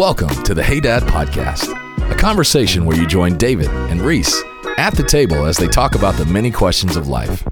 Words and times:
Welcome 0.00 0.42
to 0.44 0.54
the 0.54 0.62
Hey 0.62 0.80
Dad 0.80 1.02
podcast, 1.02 1.68
a 2.10 2.14
conversation 2.14 2.86
where 2.86 2.96
you 2.96 3.06
join 3.06 3.36
David 3.36 3.68
and 3.68 4.00
Reese 4.00 4.34
at 4.78 4.94
the 4.94 5.02
table 5.02 5.44
as 5.44 5.58
they 5.58 5.68
talk 5.68 5.94
about 5.94 6.14
the 6.14 6.24
many 6.24 6.50
questions 6.50 6.96
of 6.96 7.08
life. 7.08 7.44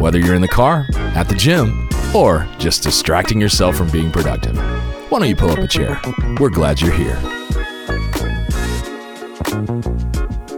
Whether 0.00 0.18
you're 0.18 0.34
in 0.34 0.42
the 0.42 0.48
car, 0.48 0.84
at 0.96 1.28
the 1.28 1.36
gym, 1.36 1.88
or 2.12 2.48
just 2.58 2.82
distracting 2.82 3.40
yourself 3.40 3.76
from 3.76 3.88
being 3.90 4.10
productive. 4.10 4.56
Why 5.10 5.20
don't 5.20 5.28
you 5.28 5.36
pull 5.36 5.50
up 5.50 5.60
a 5.60 5.68
chair? 5.68 6.00
We're 6.40 6.50
glad 6.50 6.80
you're 6.80 6.90
here. 6.90 7.16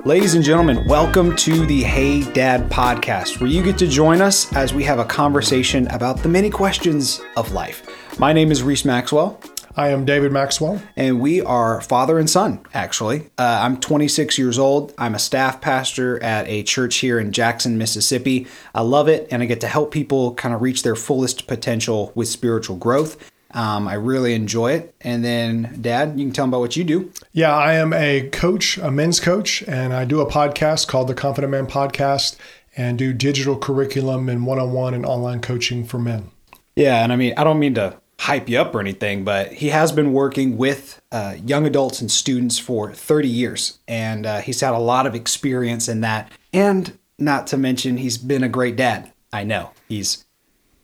Ladies 0.07 0.35
and 0.37 0.43
gentlemen, 0.43 0.89
welcome 0.89 1.37
to 1.37 1.67
the 1.67 1.83
Hey 1.83 2.23
Dad 2.33 2.71
podcast, 2.71 3.43
where 3.43 3.51
you 3.51 3.63
get 3.63 3.77
to 3.79 3.87
join 3.87 4.23
us 4.23 4.51
as 4.55 4.73
we 4.73 4.83
have 4.85 4.99
a 4.99 5.05
conversation 5.05 5.89
about 5.89 6.23
the 6.23 6.29
many 6.31 6.49
questions 6.49 7.21
of 7.37 7.53
life. 7.53 7.87
My 8.19 8.33
name 8.33 8.51
is 8.51 8.63
Reese 8.63 8.87
Maxwell, 8.87 9.39
I 9.77 9.89
am 9.89 10.05
David 10.05 10.31
Maxwell. 10.31 10.81
and 10.97 11.21
we 11.21 11.41
are 11.41 11.81
father 11.81 12.19
and 12.19 12.31
son, 12.31 12.61
actually. 12.73 13.31
Uh, 13.37 13.61
I'm 13.63 13.79
26 13.81 14.39
years 14.39 14.57
old. 14.59 14.95
I'm 14.99 15.17
a 15.17 15.19
staff 15.19 15.61
pastor 15.61 16.23
at 16.23 16.47
a 16.49 16.63
church 16.63 16.97
here 16.97 17.19
in 17.19 17.33
Jackson, 17.33 17.77
Mississippi. 17.77 18.47
I 18.73 18.83
love 18.83 19.09
it, 19.09 19.27
and 19.33 19.43
I 19.43 19.47
get 19.47 19.61
to 19.63 19.67
help 19.67 19.91
people 19.91 20.35
kind 20.35 20.55
of 20.55 20.63
reach 20.63 20.85
their 20.85 20.95
fullest 20.95 21.49
potential 21.49 22.13
with 22.15 22.29
spiritual 22.29 22.77
growth. 22.77 23.33
Um, 23.51 23.89
I 23.89 23.95
really 23.95 24.35
enjoy 24.35 24.73
it. 24.73 24.95
And 25.01 25.25
then, 25.25 25.79
Dad, 25.81 26.19
you 26.19 26.27
can 26.27 26.33
tell 26.33 26.45
them 26.45 26.51
about 26.51 26.61
what 26.61 26.77
you 26.77 26.85
do. 26.85 27.13
Yeah, 27.33 27.55
I 27.55 27.75
am 27.75 27.93
a 27.93 28.29
coach, 28.31 28.79
a 28.79 28.91
men's 28.91 29.19
coach, 29.19 29.63
and 29.63 29.93
I 29.93 30.05
do 30.05 30.21
a 30.21 30.31
podcast 30.31 30.87
called 30.87 31.09
the 31.09 31.15
Confident 31.15 31.51
Man 31.51 31.67
Podcast 31.67 32.37
and 32.77 32.99
do 32.99 33.13
digital 33.13 33.57
curriculum 33.57 34.29
and 34.29 34.47
one 34.47 34.59
on 34.59 34.73
one 34.73 34.95
and 34.95 35.07
online 35.07 35.41
coaching 35.41 35.85
for 35.85 35.99
men. 35.99 36.31
Yeah, 36.77 37.03
and 37.03 37.13
I 37.13 37.17
mean, 37.17 37.35
I 37.37 37.45
don't 37.45 37.61
mean 37.61 37.75
to 37.75 37.97
hype 38.25 38.49
you 38.49 38.59
up 38.59 38.75
or 38.75 38.81
anything, 38.81 39.23
but 39.23 39.53
he 39.53 39.69
has 39.69 39.93
been 39.93 40.15
working 40.15 40.57
with 40.57 41.03
uh, 41.13 41.37
young 41.45 41.67
adults 41.67 42.01
and 42.01 42.11
students 42.11 42.59
for 42.59 42.91
30 42.91 43.29
years, 43.29 43.81
and 43.87 44.25
uh, 44.25 44.41
he's 44.41 44.63
had 44.63 44.73
a 44.73 44.79
lot 44.79 45.07
of 45.07 45.15
experience 45.15 45.89
in 45.89 46.01
that. 46.01 46.33
And 46.51 46.99
not 47.19 47.47
to 47.49 47.59
mention, 47.59 47.99
he's 47.99 48.17
been 48.17 48.43
a 48.43 48.49
great 48.49 48.77
dad. 48.77 49.13
I 49.31 49.45
know 49.45 49.73
he's 49.91 50.25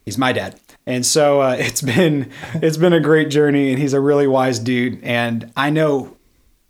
he's 0.05 0.19
my 0.19 0.33
dad, 0.35 0.61
and 0.85 1.07
so 1.07 1.41
uh, 1.41 1.57
it's 1.59 1.81
been 1.81 2.31
it's 2.57 2.77
been 2.77 2.93
a 2.93 3.01
great 3.01 3.31
journey, 3.31 3.71
and 3.71 3.79
he's 3.79 3.95
a 3.95 4.01
really 4.01 4.27
wise 4.27 4.59
dude. 4.59 5.03
And 5.03 5.51
I 5.57 5.71
know 5.71 6.19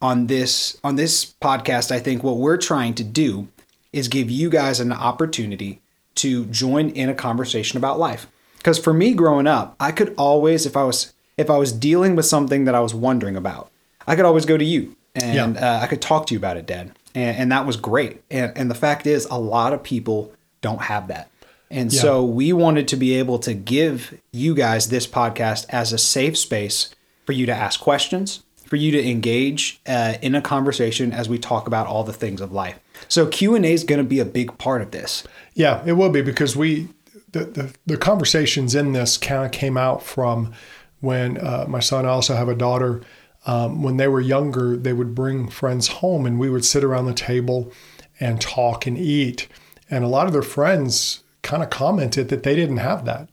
on 0.00 0.28
this 0.28 0.78
on 0.84 0.94
this 0.94 1.34
podcast, 1.42 1.91
I 1.91 1.98
think 1.98 2.22
what 2.22 2.36
we're 2.36 2.58
trying 2.58 2.94
to 2.94 3.02
do 3.04 3.48
is 3.92 4.06
give 4.06 4.30
you 4.30 4.48
guys 4.48 4.78
an 4.78 4.92
opportunity 4.92 5.82
to 6.14 6.44
join 6.46 6.91
in 6.91 7.08
a 7.08 7.14
conversation 7.14 7.76
about 7.76 7.98
life. 7.98 8.28
Because 8.61 8.78
for 8.78 8.92
me 8.92 9.14
growing 9.14 9.47
up, 9.47 9.75
I 9.80 9.91
could 9.91 10.14
always, 10.16 10.66
if 10.66 10.77
I 10.77 10.84
was 10.84 11.12
if 11.39 11.48
I 11.48 11.56
was 11.56 11.72
dealing 11.72 12.14
with 12.16 12.27
something 12.27 12.64
that 12.66 12.75
I 12.75 12.80
was 12.80 12.94
wondering 12.94 13.34
about, 13.36 13.70
I 14.06 14.14
could 14.16 14.27
always 14.27 14.44
go 14.44 14.58
to 14.58 14.64
you 14.64 14.94
and 15.14 15.56
uh, 15.56 15.80
I 15.83 15.86
could 15.86 16.03
talk 16.03 16.27
to 16.27 16.34
you 16.34 16.39
about 16.39 16.58
it, 16.58 16.66
Dad, 16.66 16.92
and, 17.14 17.36
and 17.38 17.53
that 17.53 17.64
was 17.66 17.77
great. 17.77 18.22
And, 18.31 18.53
and 18.56 18.70
the 18.70 18.75
fact 18.75 19.06
is, 19.06 19.25
a 19.27 19.38
lot 19.38 19.72
of 19.72 19.83
people 19.83 20.33
don't 20.61 20.83
have 20.83 21.08
that. 21.08 21.31
And 21.70 21.91
Yeah. 21.92 22.00
so 22.00 22.25
we 22.25 22.53
wanted 22.53 22.86
to 22.88 22.97
be 22.97 23.14
able 23.14 23.38
to 23.41 23.55
give 23.55 24.20
you 24.33 24.55
guys 24.55 24.88
this 24.91 25.06
podcast 25.06 25.64
as 25.70 25.92
a 25.92 25.98
safe 25.98 26.36
space 26.36 26.94
for 27.25 27.33
you 27.33 27.47
to 27.47 27.55
ask 27.55 27.81
questions, 27.81 28.42
for 28.66 28.77
you 28.77 28.91
to 28.92 29.03
engage 29.11 29.81
uh, 29.86 30.14
in 30.20 30.34
a 30.34 30.42
conversation 30.42 31.12
as 31.12 31.28
we 31.28 31.38
talk 31.38 31.66
about 31.66 31.86
all 31.86 32.05
the 32.05 32.12
things 32.12 32.41
of 32.42 32.53
life. 32.53 32.78
So 33.08 33.27
Q 33.27 33.55
and 33.55 33.64
A 33.64 33.72
is 33.72 33.84
going 33.84 33.98
to 34.00 34.05
be 34.08 34.20
a 34.20 34.25
big 34.27 34.58
part 34.58 34.83
of 34.83 34.91
this. 34.91 35.25
Yeah, 35.55 35.83
it 35.86 35.92
will 35.92 36.11
be 36.11 36.20
because 36.22 36.55
we 36.55 36.88
the 37.33 37.45
the, 37.45 37.75
the 37.86 37.97
conversations 37.97 38.75
in 38.75 38.92
this 38.92 39.17
kind 39.17 39.45
of 39.45 39.53
came 39.53 39.77
out 39.77 40.03
from 40.03 40.53
when 41.00 41.39
uh, 41.39 41.67
my 41.69 41.81
son. 41.81 42.06
I 42.06 42.11
also 42.11 42.34
have 42.34 42.48
a 42.48 42.55
daughter. 42.55 43.03
Um, 43.47 43.82
when 43.82 43.97
they 43.97 44.06
were 44.06 44.21
younger, 44.21 44.77
they 44.77 44.93
would 44.93 45.15
bring 45.15 45.49
friends 45.49 45.88
home, 45.88 46.27
and 46.27 46.38
we 46.38 46.50
would 46.50 46.65
sit 46.65 46.84
around 46.84 47.06
the 47.06 47.15
table 47.15 47.72
and 48.19 48.38
talk 48.38 48.87
and 48.87 48.99
eat. 48.99 49.49
And 49.91 50.04
a 50.04 50.09
lot 50.09 50.27
of 50.27 50.34
their 50.34 50.43
friends 50.43 51.22
kind 51.43 51.62
of 51.62 51.71
commented 51.71 52.28
that 52.28 52.43
they 52.43 52.54
didn't 52.54 52.77
have 52.77 53.06
that. 53.06 53.28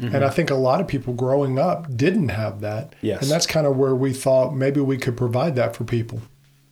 And 0.00 0.24
I 0.24 0.30
think 0.30 0.50
a 0.50 0.54
lot 0.54 0.80
of 0.80 0.88
people 0.88 1.12
growing 1.12 1.58
up 1.58 1.94
didn't 1.94 2.30
have 2.30 2.62
that. 2.62 2.94
Yes. 3.02 3.20
And 3.20 3.30
that's 3.30 3.46
kind 3.46 3.66
of 3.66 3.76
where 3.76 3.94
we 3.94 4.14
thought 4.14 4.54
maybe 4.54 4.80
we 4.80 4.96
could 4.96 5.16
provide 5.16 5.56
that 5.56 5.76
for 5.76 5.84
people. 5.84 6.22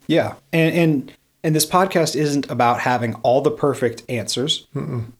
Yeah, 0.06 0.36
and 0.54 0.74
and 0.74 1.12
and 1.44 1.54
this 1.54 1.66
podcast 1.66 2.16
isn't 2.16 2.50
about 2.50 2.80
having 2.80 3.14
all 3.16 3.40
the 3.40 3.50
perfect 3.50 4.02
answers. 4.08 4.66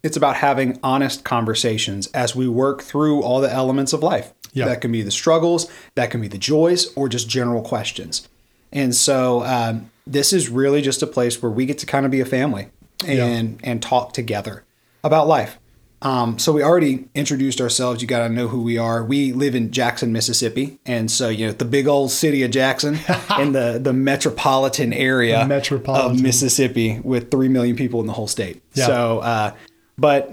It's 0.03 0.17
about 0.17 0.37
having 0.37 0.79
honest 0.83 1.25
conversations 1.25 2.09
as 2.09 2.35
we 2.35 2.49
work 2.49 2.83
through 2.83 3.23
all 3.23 3.41
the 3.41 3.53
elements 3.53 3.93
of 3.93 4.03
life. 4.03 4.33
Yeah. 4.53 4.65
That 4.65 4.81
can 4.81 4.91
be 4.91 5.03
the 5.03 5.11
struggles, 5.11 5.71
that 5.95 6.11
can 6.11 6.21
be 6.21 6.29
the 6.29 6.39
joys, 6.39 6.93
or 6.95 7.09
just 7.09 7.29
general 7.29 7.63
questions. 7.63 8.29
And 8.73 8.95
so 8.95 9.45
um, 9.45 9.91
this 10.07 10.33
is 10.33 10.49
really 10.49 10.83
just 10.83 11.03
a 11.03 11.07
place 11.07 11.41
where 11.41 11.53
we 11.53 11.67
get 11.67 11.79
to 11.79 11.87
kind 11.87 12.05
of 12.05 12.11
be 12.11 12.21
a 12.21 12.27
family 12.27 12.69
and 13.07 13.61
and 13.63 13.81
talk 13.81 14.13
together 14.13 14.65
about 15.05 15.29
life. 15.29 15.59
Um, 16.01 16.39
so 16.39 16.53
we 16.53 16.63
already 16.63 17.09
introduced 17.15 17.61
ourselves. 17.61 18.01
You 18.01 18.07
got 18.09 18.27
to 18.27 18.33
know 18.33 18.47
who 18.49 18.63
we 18.63 18.79
are. 18.79 19.05
We 19.05 19.33
live 19.33 19.55
in 19.57 19.73
Jackson, 19.73 20.13
Mississippi, 20.13 20.79
and 20.87 21.11
so 21.11 21.29
you 21.29 21.47
know 21.47 21.53
the 21.53 21.65
big 21.65 21.89
old 21.89 22.11
city 22.13 22.43
of 22.45 22.53
Jackson 22.53 22.99
in 23.39 23.53
the 23.53 23.81
the 23.83 23.93
metropolitan 23.93 24.93
area 24.93 25.41
The 25.41 25.47
metropolitan. 25.47 26.13
of 26.13 26.23
Mississippi 26.23 27.01
with 27.03 27.31
three 27.31 27.49
million 27.49 27.75
people 27.75 28.01
in 28.01 28.07
the 28.07 28.13
whole 28.13 28.29
state. 28.29 28.63
Yeah. 28.75 28.87
So, 28.87 29.19
uh, 29.19 29.55
but 29.97 30.31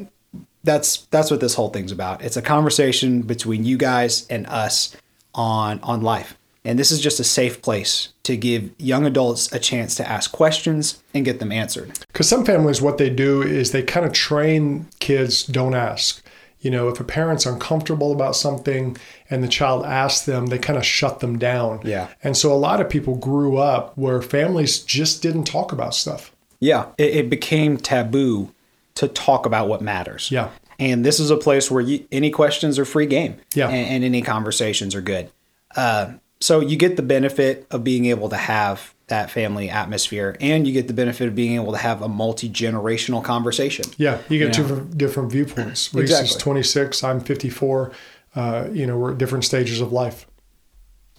that's 0.64 1.06
that's 1.12 1.32
what 1.32 1.40
this 1.40 1.56
whole 1.56 1.70
thing's 1.70 1.92
about. 1.92 2.22
It's 2.24 2.38
a 2.38 2.42
conversation 2.44 3.24
between 3.24 3.66
you 3.66 3.78
guys 3.78 4.28
and 4.30 4.46
us 4.48 4.96
on 5.34 5.80
on 5.82 6.02
life. 6.02 6.38
And 6.66 6.80
this 6.80 6.92
is 6.92 7.00
just 7.00 7.20
a 7.20 7.24
safe 7.24 7.62
place 7.62 8.10
to 8.24 8.36
give 8.36 8.72
young 8.80 9.06
adults 9.06 9.52
a 9.54 9.60
chance 9.60 9.94
to 9.96 10.10
ask 10.10 10.32
questions 10.32 11.02
and 11.14 11.24
get 11.24 11.40
them 11.40 11.52
answered. 11.52 11.98
Because 12.08 12.28
some 12.28 12.44
families, 12.44 12.82
what 12.82 12.98
they 12.98 13.10
do 13.10 13.44
is 13.44 13.72
they 13.72 13.84
kind 13.84 14.06
of 14.06 14.12
train 14.14 14.88
kids 15.00 15.44
don't 15.46 15.76
ask. 15.76 16.26
You 16.60 16.72
know, 16.72 16.88
if 16.90 17.00
a 17.00 17.04
parent's 17.04 17.46
uncomfortable 17.46 18.12
about 18.12 18.36
something 18.36 18.98
and 19.30 19.44
the 19.44 19.48
child 19.48 19.86
asks 19.86 20.26
them, 20.26 20.48
they 20.48 20.58
kind 20.58 20.80
of 20.80 20.86
shut 20.86 21.20
them 21.20 21.38
down. 21.38 21.82
Yeah. 21.84 22.08
And 22.24 22.36
so 22.36 22.52
a 22.52 22.58
lot 22.58 22.82
of 22.82 22.90
people 22.90 23.16
grew 23.16 23.58
up 23.58 23.96
where 23.96 24.20
families 24.24 24.80
just 24.80 25.22
didn't 25.22 25.44
talk 25.44 25.72
about 25.72 25.94
stuff. 25.94 26.32
Yeah, 26.60 26.88
it, 26.98 27.16
it 27.16 27.30
became 27.30 27.78
taboo 27.78 28.52
to 28.96 29.08
talk 29.08 29.46
about 29.46 29.68
what 29.68 29.82
matters. 29.82 30.32
Yeah. 30.32 30.50
and 30.80 31.06
this 31.06 31.20
is 31.20 31.30
a 31.30 31.38
place 31.38 31.70
where 31.70 31.82
you, 31.82 32.08
any 32.12 32.32
questions 32.32 32.80
are 32.80 32.86
free 32.86 33.06
game. 33.06 33.36
Yeah. 33.54 33.68
and, 33.68 33.88
and 33.88 34.04
any 34.04 34.24
conversations 34.24 34.96
are 34.96 35.02
good. 35.02 35.30
Uh, 35.76 36.14
so 36.40 36.60
you 36.60 36.78
get 36.78 36.96
the 36.98 37.02
benefit 37.04 37.66
of 37.72 37.84
being 37.84 38.06
able 38.06 38.30
to 38.30 38.38
have 38.38 38.94
that 39.08 39.30
family 39.30 39.70
atmosphere, 39.70 40.36
and 40.42 40.66
you 40.68 40.74
get 40.74 40.88
the 40.88 40.94
benefit 40.94 41.28
of 41.28 41.36
being 41.36 41.56
able 41.56 41.72
to 41.72 41.78
have 41.78 42.02
a 42.02 42.08
multi 42.08 42.50
generational 42.50 43.24
conversation. 43.24 43.86
Yeah. 43.98 44.18
You 44.30 44.40
get 44.40 44.48
You 44.48 44.54
two 44.54 44.62
different- 44.64 44.98
different 44.98 45.32
viewpoints. 45.32 45.94
Reese 45.94 46.10
Exactly. 46.10 46.30
is 46.30 46.36
26, 46.38 47.04
I'm 47.04 47.20
54. 47.20 47.92
Uh, 48.36 48.68
you 48.74 48.86
know, 48.88 48.98
we're 48.98 49.12
at 49.12 49.18
different 49.18 49.46
stages 49.46 49.80
of 49.80 49.92
life. 49.94 50.26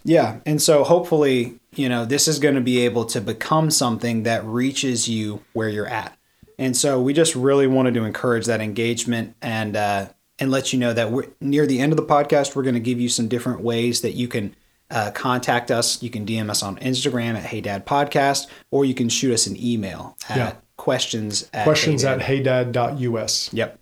Yeah. 0.05 0.37
And 0.47 0.61
so 0.63 0.85
hopefully, 0.85 1.55
you 1.75 1.89
know, 1.89 2.05
this 2.05 2.29
is 2.29 2.39
going 2.39 2.55
to 2.55 2.61
be 2.61 2.81
able 2.85 3.05
to 3.07 3.21
become 3.21 3.71
something 3.71 4.23
that 4.25 4.45
reaches 4.45 5.09
you 5.09 5.43
where 5.53 5.69
you're 5.69 5.87
at. 5.89 6.17
And 6.59 6.77
so 6.77 7.01
we 7.01 7.13
just 7.13 7.35
really 7.35 7.67
wanted 7.67 7.95
to 7.95 8.05
encourage 8.05 8.47
that 8.47 8.61
engagement 8.61 9.35
and 9.43 9.77
uh, 9.77 10.07
and 10.39 10.51
let 10.51 10.73
you 10.73 10.79
know 10.79 10.93
that 10.93 11.11
we're 11.11 11.27
near 11.41 11.67
the 11.67 11.81
end 11.81 11.93
of 11.93 11.97
the 11.97 12.05
podcast. 12.05 12.55
We're 12.55 12.63
going 12.63 12.75
to 12.75 12.81
give 12.81 13.01
you 13.01 13.09
some 13.09 13.29
different 13.29 13.61
ways 13.61 14.01
that 14.03 14.13
you 14.13 14.27
can 14.29 14.55
uh, 14.91 15.11
contact 15.13 15.71
us. 15.71 16.03
You 16.03 16.11
can 16.11 16.25
DM 16.27 16.49
us 16.51 16.63
on 16.63 16.77
Instagram 16.79 17.35
at 17.35 17.45
Hey 17.45 17.61
Dad 17.61 17.87
Podcast, 17.87 18.47
or 18.71 18.85
you 18.85 18.95
can 18.95 19.09
shoot 19.09 19.33
us 19.33 19.47
an 19.47 19.57
email 19.63 20.17
at 20.29 20.37
Yeah. 20.37 20.53
questions 20.77 21.49
at 21.53 21.65
Questions 21.65 22.05
heydad- 22.05 22.21
at 22.21 22.75
heydad.us. 22.75 23.51
Yep. 23.53 23.79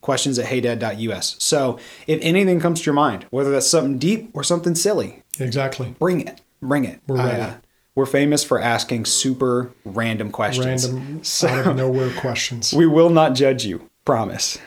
Questions 0.00 0.38
at 0.38 0.46
heydad.us. 0.46 1.36
So 1.38 1.78
if 2.06 2.20
anything 2.22 2.60
comes 2.60 2.80
to 2.80 2.86
your 2.86 2.94
mind, 2.94 3.26
whether 3.30 3.50
that's 3.50 3.66
something 3.66 3.98
deep 3.98 4.30
or 4.34 4.44
something 4.44 4.74
silly, 4.74 5.22
Exactly. 5.40 5.94
bring 5.98 6.20
it. 6.20 6.40
Bring 6.62 6.84
it. 6.84 7.00
We're 7.06 7.16
ready. 7.16 7.52
we're 7.94 8.06
famous 8.06 8.44
for 8.44 8.60
asking 8.60 9.04
super 9.06 9.72
random 9.84 10.30
questions. 10.30 10.88
Random, 10.88 11.20
So 11.24 11.48
out 11.48 11.66
of 11.66 11.76
nowhere 11.76 12.10
questions. 12.20 12.72
we 12.72 12.86
will 12.86 13.10
not 13.10 13.34
judge 13.34 13.64
you. 13.64 13.88
Promise. 14.04 14.58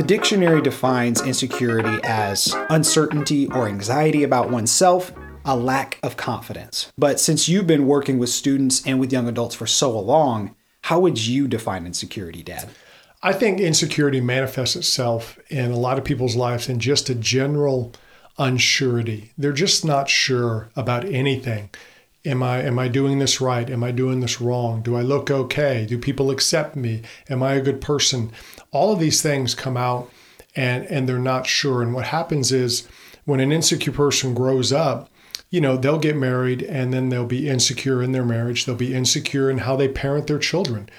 The 0.00 0.06
dictionary 0.06 0.62
defines 0.62 1.20
insecurity 1.20 2.00
as 2.04 2.56
uncertainty 2.70 3.48
or 3.48 3.68
anxiety 3.68 4.22
about 4.22 4.48
oneself, 4.48 5.12
a 5.44 5.54
lack 5.54 5.98
of 6.02 6.16
confidence. 6.16 6.90
But 6.96 7.20
since 7.20 7.50
you've 7.50 7.66
been 7.66 7.86
working 7.86 8.18
with 8.18 8.30
students 8.30 8.82
and 8.86 8.98
with 8.98 9.12
young 9.12 9.28
adults 9.28 9.54
for 9.54 9.66
so 9.66 10.00
long, 10.00 10.56
how 10.84 11.00
would 11.00 11.26
you 11.26 11.46
define 11.46 11.84
insecurity, 11.84 12.42
Dad? 12.42 12.70
I 13.22 13.34
think 13.34 13.60
insecurity 13.60 14.22
manifests 14.22 14.74
itself 14.74 15.38
in 15.50 15.70
a 15.70 15.76
lot 15.76 15.98
of 15.98 16.04
people's 16.04 16.34
lives 16.34 16.66
in 16.66 16.80
just 16.80 17.10
a 17.10 17.14
general 17.14 17.92
unsurety. 18.38 19.32
They're 19.36 19.52
just 19.52 19.84
not 19.84 20.08
sure 20.08 20.70
about 20.76 21.04
anything. 21.04 21.68
Am 22.24 22.42
I 22.42 22.62
am 22.62 22.78
I 22.78 22.88
doing 22.88 23.18
this 23.18 23.40
right? 23.40 23.68
Am 23.70 23.82
I 23.82 23.92
doing 23.92 24.20
this 24.20 24.40
wrong? 24.40 24.82
Do 24.82 24.94
I 24.94 25.00
look 25.00 25.30
okay? 25.30 25.86
Do 25.86 25.96
people 25.96 26.30
accept 26.30 26.76
me? 26.76 27.02
Am 27.30 27.42
I 27.42 27.54
a 27.54 27.62
good 27.62 27.80
person? 27.80 28.30
All 28.72 28.92
of 28.92 29.00
these 29.00 29.22
things 29.22 29.54
come 29.54 29.76
out 29.76 30.10
and 30.54 30.84
and 30.86 31.08
they're 31.08 31.18
not 31.18 31.46
sure. 31.46 31.80
And 31.80 31.94
what 31.94 32.06
happens 32.06 32.52
is 32.52 32.86
when 33.24 33.40
an 33.40 33.52
insecure 33.52 33.92
person 33.92 34.34
grows 34.34 34.70
up, 34.70 35.08
you 35.48 35.62
know, 35.62 35.78
they'll 35.78 35.98
get 35.98 36.16
married 36.16 36.62
and 36.62 36.92
then 36.92 37.08
they'll 37.08 37.24
be 37.24 37.48
insecure 37.48 38.02
in 38.02 38.12
their 38.12 38.24
marriage. 38.24 38.66
They'll 38.66 38.74
be 38.76 38.94
insecure 38.94 39.50
in 39.50 39.58
how 39.58 39.76
they 39.76 39.88
parent 39.88 40.26
their 40.26 40.38
children. 40.38 40.90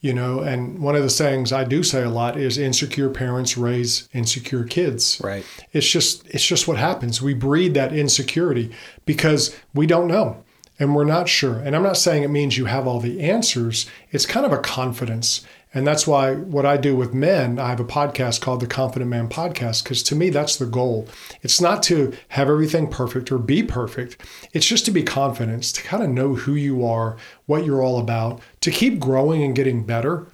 You 0.00 0.14
know, 0.14 0.38
and 0.38 0.78
one 0.78 0.94
of 0.94 1.02
the 1.02 1.10
sayings 1.10 1.52
I 1.52 1.64
do 1.64 1.82
say 1.82 2.04
a 2.04 2.08
lot 2.08 2.38
is 2.38 2.56
insecure 2.56 3.10
parents 3.10 3.58
raise 3.58 4.08
insecure 4.12 4.62
kids. 4.62 5.20
Right. 5.24 5.44
It's 5.72 5.90
just 5.90 6.24
it's 6.28 6.46
just 6.46 6.68
what 6.68 6.76
happens. 6.76 7.20
We 7.20 7.34
breed 7.34 7.74
that 7.74 7.92
insecurity 7.92 8.70
because 9.06 9.56
we 9.74 9.84
don't 9.84 10.06
know 10.06 10.44
and 10.78 10.94
we're 10.94 11.04
not 11.04 11.28
sure. 11.28 11.58
And 11.58 11.74
I'm 11.74 11.82
not 11.82 11.96
saying 11.96 12.22
it 12.22 12.28
means 12.28 12.56
you 12.56 12.66
have 12.66 12.86
all 12.86 13.00
the 13.00 13.20
answers. 13.20 13.86
It's 14.10 14.26
kind 14.26 14.46
of 14.46 14.52
a 14.52 14.58
confidence. 14.58 15.44
And 15.74 15.86
that's 15.86 16.06
why 16.06 16.34
what 16.34 16.64
I 16.64 16.78
do 16.78 16.96
with 16.96 17.12
men, 17.12 17.58
I 17.58 17.68
have 17.68 17.80
a 17.80 17.84
podcast 17.84 18.40
called 18.40 18.60
the 18.60 18.66
Confident 18.66 19.10
Man 19.10 19.28
Podcast, 19.28 19.82
because 19.82 20.02
to 20.04 20.14
me, 20.14 20.30
that's 20.30 20.56
the 20.56 20.66
goal. 20.66 21.08
It's 21.42 21.60
not 21.60 21.82
to 21.84 22.14
have 22.28 22.48
everything 22.48 22.88
perfect 22.88 23.30
or 23.30 23.38
be 23.38 23.62
perfect, 23.62 24.16
it's 24.54 24.66
just 24.66 24.86
to 24.86 24.90
be 24.90 25.02
confident, 25.02 25.64
to 25.64 25.82
kind 25.82 26.02
of 26.02 26.08
know 26.08 26.34
who 26.34 26.54
you 26.54 26.86
are, 26.86 27.18
what 27.44 27.66
you're 27.66 27.82
all 27.82 28.00
about, 28.00 28.40
to 28.62 28.70
keep 28.70 28.98
growing 28.98 29.42
and 29.42 29.54
getting 29.54 29.84
better. 29.84 30.26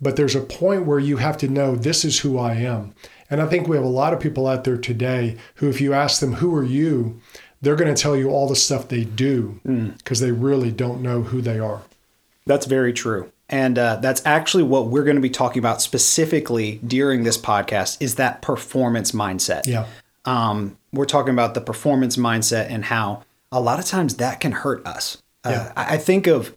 But 0.00 0.16
there's 0.16 0.34
a 0.34 0.40
point 0.40 0.86
where 0.86 0.98
you 0.98 1.18
have 1.18 1.36
to 1.38 1.48
know 1.48 1.76
this 1.76 2.04
is 2.04 2.20
who 2.20 2.38
I 2.38 2.54
am. 2.54 2.94
And 3.28 3.40
I 3.40 3.46
think 3.46 3.68
we 3.68 3.76
have 3.76 3.84
a 3.84 3.88
lot 3.88 4.12
of 4.12 4.18
people 4.18 4.48
out 4.48 4.64
there 4.64 4.78
today 4.78 5.36
who, 5.56 5.68
if 5.68 5.80
you 5.80 5.92
ask 5.92 6.20
them, 6.20 6.34
who 6.34 6.54
are 6.56 6.64
you? 6.64 7.20
They're 7.62 7.76
going 7.76 7.94
to 7.94 8.00
tell 8.00 8.16
you 8.16 8.30
all 8.30 8.48
the 8.48 8.56
stuff 8.56 8.88
they 8.88 9.04
do 9.04 9.60
because 9.64 10.18
mm. 10.18 10.20
they 10.20 10.32
really 10.32 10.70
don't 10.70 11.02
know 11.02 11.22
who 11.22 11.40
they 11.40 11.58
are. 11.58 11.82
That's 12.46 12.66
very 12.66 12.92
true. 12.92 13.30
And 13.48 13.78
uh, 13.78 13.96
that's 13.96 14.24
actually 14.24 14.62
what 14.62 14.86
we're 14.86 15.02
going 15.02 15.16
to 15.16 15.22
be 15.22 15.30
talking 15.30 15.58
about 15.58 15.82
specifically 15.82 16.80
during 16.86 17.24
this 17.24 17.36
podcast 17.36 17.98
is 18.00 18.14
that 18.14 18.42
performance 18.42 19.12
mindset. 19.12 19.66
Yeah. 19.66 19.86
Um, 20.24 20.78
we're 20.92 21.04
talking 21.04 21.34
about 21.34 21.54
the 21.54 21.60
performance 21.60 22.16
mindset 22.16 22.70
and 22.70 22.84
how 22.84 23.24
a 23.50 23.60
lot 23.60 23.78
of 23.78 23.84
times 23.84 24.16
that 24.16 24.40
can 24.40 24.52
hurt 24.52 24.86
us. 24.86 25.20
Uh. 25.44 25.70
I 25.74 25.96
think 25.96 26.26
of 26.26 26.56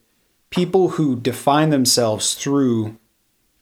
people 0.49 0.89
who 0.89 1.15
define 1.15 1.71
themselves 1.71 2.35
through 2.35 2.97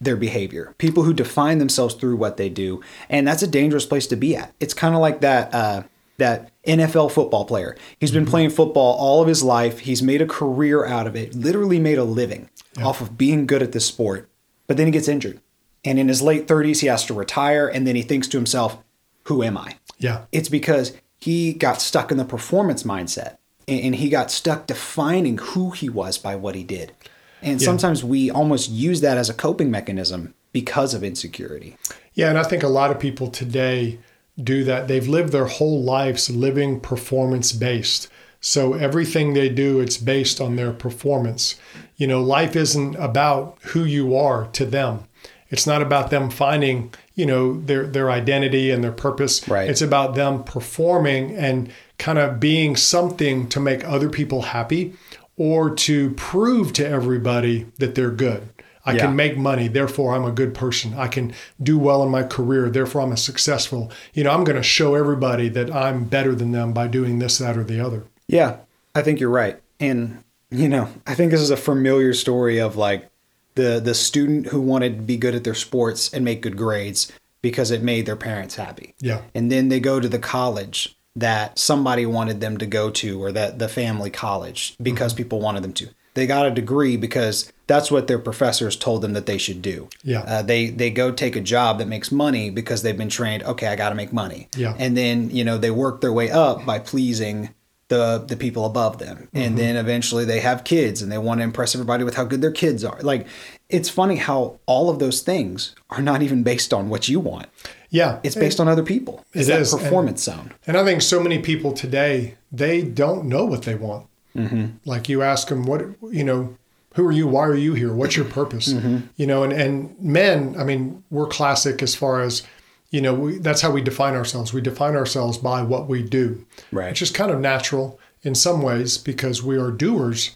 their 0.01 0.17
behavior, 0.17 0.73
people 0.77 1.03
who 1.03 1.13
define 1.13 1.59
themselves 1.59 1.93
through 1.93 2.17
what 2.17 2.37
they 2.37 2.49
do, 2.49 2.81
and 3.07 3.27
that's 3.27 3.43
a 3.43 3.47
dangerous 3.47 3.85
place 3.85 4.07
to 4.07 4.15
be 4.15 4.35
at. 4.35 4.53
It's 4.59 4.73
kind 4.73 4.95
of 4.95 4.99
like 4.99 5.21
that 5.21 5.53
uh, 5.53 5.83
that 6.17 6.50
NFL 6.65 7.11
football 7.11 7.45
player. 7.45 7.75
He's 7.99 8.11
been 8.11 8.23
mm-hmm. 8.23 8.31
playing 8.31 8.49
football 8.51 8.95
all 8.97 9.21
of 9.21 9.27
his 9.27 9.43
life. 9.43 9.79
He's 9.79 10.03
made 10.03 10.21
a 10.21 10.27
career 10.27 10.85
out 10.85 11.07
of 11.07 11.15
it, 11.15 11.33
literally 11.33 11.79
made 11.79 11.97
a 11.97 12.03
living 12.03 12.49
yeah. 12.77 12.85
off 12.85 13.01
of 13.01 13.17
being 13.17 13.45
good 13.45 13.63
at 13.63 13.71
this 13.71 13.85
sport. 13.85 14.29
But 14.67 14.77
then 14.77 14.85
he 14.87 14.91
gets 14.91 15.07
injured. 15.07 15.41
And 15.83 15.97
in 15.97 16.07
his 16.07 16.21
late 16.21 16.47
30s, 16.47 16.81
he 16.81 16.87
has 16.87 17.05
to 17.05 17.13
retire. 17.13 17.67
And 17.67 17.87
then 17.87 17.95
he 17.95 18.03
thinks 18.03 18.27
to 18.29 18.37
himself, 18.37 18.77
who 19.23 19.43
am 19.43 19.57
I? 19.57 19.77
Yeah. 19.97 20.25
It's 20.31 20.49
because 20.49 20.95
he 21.19 21.53
got 21.53 21.81
stuck 21.81 22.11
in 22.11 22.17
the 22.17 22.25
performance 22.25 22.83
mindset 22.83 23.37
and 23.67 23.95
he 23.95 24.09
got 24.09 24.31
stuck 24.31 24.67
defining 24.67 25.37
who 25.37 25.71
he 25.71 25.89
was 25.89 26.17
by 26.17 26.35
what 26.35 26.55
he 26.55 26.63
did. 26.63 26.93
And 27.41 27.59
yeah. 27.59 27.65
sometimes 27.65 28.03
we 28.03 28.29
almost 28.29 28.69
use 28.69 29.01
that 29.01 29.17
as 29.17 29.29
a 29.29 29.33
coping 29.33 29.71
mechanism 29.71 30.33
because 30.51 30.93
of 30.93 31.03
insecurity. 31.03 31.77
Yeah. 32.13 32.29
And 32.29 32.37
I 32.37 32.43
think 32.43 32.63
a 32.63 32.67
lot 32.67 32.91
of 32.91 32.99
people 32.99 33.29
today 33.29 33.99
do 34.41 34.63
that. 34.63 34.87
They've 34.87 35.07
lived 35.07 35.31
their 35.31 35.45
whole 35.45 35.81
lives 35.81 36.29
living 36.29 36.79
performance 36.79 37.51
based. 37.51 38.07
So 38.39 38.73
everything 38.73 39.33
they 39.33 39.49
do, 39.49 39.79
it's 39.79 39.97
based 39.97 40.41
on 40.41 40.55
their 40.55 40.73
performance. 40.73 41.55
You 41.95 42.07
know, 42.07 42.21
life 42.21 42.55
isn't 42.55 42.95
about 42.95 43.57
who 43.61 43.83
you 43.83 44.15
are 44.15 44.47
to 44.53 44.65
them. 44.65 45.03
It's 45.49 45.67
not 45.67 45.81
about 45.81 46.09
them 46.09 46.29
finding, 46.29 46.93
you 47.13 47.25
know, 47.25 47.59
their 47.61 47.85
their 47.85 48.09
identity 48.09 48.71
and 48.71 48.83
their 48.83 48.93
purpose. 48.93 49.47
Right. 49.47 49.69
It's 49.69 49.81
about 49.81 50.15
them 50.15 50.43
performing 50.43 51.35
and 51.35 51.71
kind 51.99 52.17
of 52.17 52.39
being 52.39 52.75
something 52.75 53.47
to 53.49 53.59
make 53.59 53.83
other 53.83 54.09
people 54.09 54.41
happy 54.41 54.93
or 55.37 55.69
to 55.75 56.11
prove 56.11 56.73
to 56.73 56.87
everybody 56.87 57.67
that 57.77 57.95
they're 57.95 58.11
good. 58.11 58.49
I 58.85 58.93
yeah. 58.93 59.05
can 59.05 59.15
make 59.15 59.37
money, 59.37 59.67
therefore 59.67 60.15
I'm 60.15 60.25
a 60.25 60.31
good 60.31 60.53
person. 60.53 60.93
I 60.95 61.07
can 61.07 61.33
do 61.61 61.77
well 61.77 62.03
in 62.03 62.09
my 62.09 62.23
career, 62.23 62.69
therefore 62.69 63.01
I'm 63.01 63.11
a 63.11 63.17
successful. 63.17 63.91
You 64.13 64.23
know, 64.23 64.31
I'm 64.31 64.43
going 64.43 64.57
to 64.57 64.63
show 64.63 64.95
everybody 64.95 65.49
that 65.49 65.73
I'm 65.73 66.05
better 66.05 66.33
than 66.33 66.51
them 66.51 66.73
by 66.73 66.87
doing 66.87 67.19
this, 67.19 67.37
that, 67.37 67.57
or 67.57 67.63
the 67.63 67.79
other. 67.79 68.05
Yeah, 68.27 68.57
I 68.95 69.01
think 69.01 69.19
you're 69.19 69.29
right. 69.29 69.61
And, 69.79 70.23
you 70.49 70.67
know, 70.67 70.89
I 71.05 71.15
think 71.15 71.31
this 71.31 71.41
is 71.41 71.51
a 71.51 71.57
familiar 71.57 72.13
story 72.13 72.59
of 72.59 72.75
like 72.75 73.09
the 73.55 73.79
the 73.79 73.93
student 73.93 74.47
who 74.47 74.61
wanted 74.61 74.95
to 74.95 75.01
be 75.01 75.17
good 75.17 75.35
at 75.35 75.43
their 75.43 75.53
sports 75.53 76.13
and 76.13 76.23
make 76.23 76.41
good 76.41 76.57
grades 76.57 77.11
because 77.41 77.71
it 77.71 77.81
made 77.81 78.05
their 78.05 78.15
parents 78.15 78.55
happy. 78.55 78.93
Yeah. 78.99 79.21
And 79.33 79.51
then 79.51 79.69
they 79.69 79.79
go 79.79 79.99
to 79.99 80.07
the 80.07 80.19
college 80.19 80.95
that 81.15 81.59
somebody 81.59 82.05
wanted 82.05 82.39
them 82.39 82.57
to 82.57 82.65
go 82.65 82.89
to 82.89 83.21
or 83.21 83.31
that 83.31 83.59
the 83.59 83.67
family 83.67 84.09
college 84.09 84.75
because 84.81 85.11
mm-hmm. 85.11 85.17
people 85.17 85.39
wanted 85.41 85.63
them 85.63 85.73
to. 85.73 85.89
They 86.13 86.27
got 86.27 86.45
a 86.45 86.51
degree 86.51 86.97
because 86.97 87.51
that's 87.67 87.89
what 87.89 88.07
their 88.07 88.19
professors 88.19 88.75
told 88.75 89.01
them 89.01 89.13
that 89.13 89.25
they 89.25 89.37
should 89.37 89.61
do. 89.61 89.87
Yeah. 90.03 90.21
Uh, 90.21 90.41
they 90.41 90.69
they 90.69 90.89
go 90.89 91.11
take 91.11 91.35
a 91.35 91.41
job 91.41 91.77
that 91.79 91.87
makes 91.87 92.11
money 92.11 92.49
because 92.49 92.81
they've 92.81 92.97
been 92.97 93.09
trained. 93.09 93.43
Okay, 93.43 93.67
I 93.67 93.75
got 93.75 93.89
to 93.89 93.95
make 93.95 94.11
money. 94.11 94.49
Yeah. 94.55 94.75
And 94.77 94.97
then 94.97 95.29
you 95.29 95.43
know 95.43 95.57
they 95.57 95.71
work 95.71 96.01
their 96.01 96.13
way 96.13 96.29
up 96.29 96.65
by 96.65 96.79
pleasing 96.79 97.49
the 97.87 98.23
the 98.27 98.35
people 98.35 98.65
above 98.65 98.97
them, 98.97 99.17
mm-hmm. 99.17 99.37
and 99.37 99.57
then 99.57 99.77
eventually 99.77 100.25
they 100.25 100.41
have 100.41 100.63
kids 100.63 101.01
and 101.01 101.11
they 101.11 101.17
want 101.17 101.39
to 101.39 101.43
impress 101.43 101.75
everybody 101.75 102.03
with 102.03 102.15
how 102.15 102.25
good 102.25 102.41
their 102.41 102.51
kids 102.51 102.83
are. 102.83 102.99
Like 103.01 103.27
it's 103.69 103.89
funny 103.89 104.17
how 104.17 104.59
all 104.65 104.89
of 104.89 104.99
those 104.99 105.21
things 105.21 105.75
are 105.89 106.01
not 106.01 106.21
even 106.21 106.43
based 106.43 106.73
on 106.73 106.89
what 106.89 107.07
you 107.07 107.19
want. 107.19 107.47
Yeah. 107.89 108.19
It's 108.23 108.35
based 108.35 108.59
on 108.59 108.67
other 108.67 108.83
people. 108.83 109.25
It's 109.33 109.47
it 109.47 109.51
that 109.51 109.61
is. 109.61 109.73
performance 109.73 110.25
and, 110.27 110.37
zone. 110.37 110.53
And 110.65 110.77
I 110.77 110.85
think 110.85 111.01
so 111.01 111.21
many 111.21 111.39
people 111.39 111.73
today 111.73 112.35
they 112.51 112.81
don't 112.81 113.25
know 113.25 113.45
what 113.45 113.63
they 113.63 113.75
want. 113.75 114.07
Mm-hmm. 114.35 114.77
Like 114.85 115.09
you 115.09 115.21
ask 115.21 115.47
them, 115.49 115.63
what 115.65 115.81
you 116.11 116.23
know, 116.23 116.57
who 116.95 117.05
are 117.07 117.11
you? 117.11 117.27
Why 117.27 117.45
are 117.45 117.55
you 117.55 117.73
here? 117.73 117.93
What's 117.93 118.15
your 118.15 118.25
purpose? 118.25 118.73
Mm-hmm. 118.73 119.07
You 119.15 119.27
know, 119.27 119.43
and, 119.43 119.53
and 119.53 119.99
men, 119.99 120.55
I 120.57 120.63
mean, 120.63 121.03
we're 121.09 121.27
classic 121.27 121.81
as 121.81 121.95
far 121.95 122.21
as, 122.21 122.43
you 122.89 123.01
know, 123.01 123.13
we, 123.13 123.37
that's 123.37 123.61
how 123.61 123.71
we 123.71 123.81
define 123.81 124.13
ourselves. 124.13 124.53
We 124.53 124.61
define 124.61 124.95
ourselves 124.95 125.37
by 125.37 125.61
what 125.61 125.87
we 125.87 126.03
do, 126.03 126.45
right. 126.71 126.89
which 126.89 127.01
is 127.01 127.11
kind 127.11 127.31
of 127.31 127.39
natural 127.39 127.99
in 128.23 128.35
some 128.35 128.61
ways 128.61 128.97
because 128.97 129.41
we 129.41 129.57
are 129.57 129.71
doers, 129.71 130.35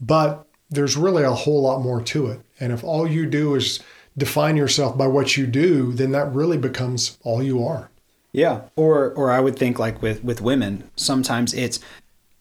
but 0.00 0.46
there's 0.70 0.96
really 0.96 1.22
a 1.22 1.32
whole 1.32 1.62
lot 1.62 1.82
more 1.82 2.00
to 2.02 2.28
it. 2.28 2.40
And 2.60 2.72
if 2.72 2.82
all 2.84 3.06
you 3.06 3.26
do 3.26 3.54
is 3.54 3.80
define 4.16 4.56
yourself 4.56 4.96
by 4.96 5.06
what 5.06 5.36
you 5.36 5.46
do, 5.46 5.92
then 5.92 6.12
that 6.12 6.32
really 6.32 6.56
becomes 6.56 7.18
all 7.22 7.42
you 7.42 7.64
are. 7.64 7.90
Yeah. 8.32 8.62
Or 8.76 9.12
or 9.12 9.30
I 9.30 9.40
would 9.40 9.56
think 9.56 9.78
like 9.78 10.02
with 10.02 10.22
with 10.22 10.40
women, 10.40 10.90
sometimes 10.94 11.54
it's 11.54 11.80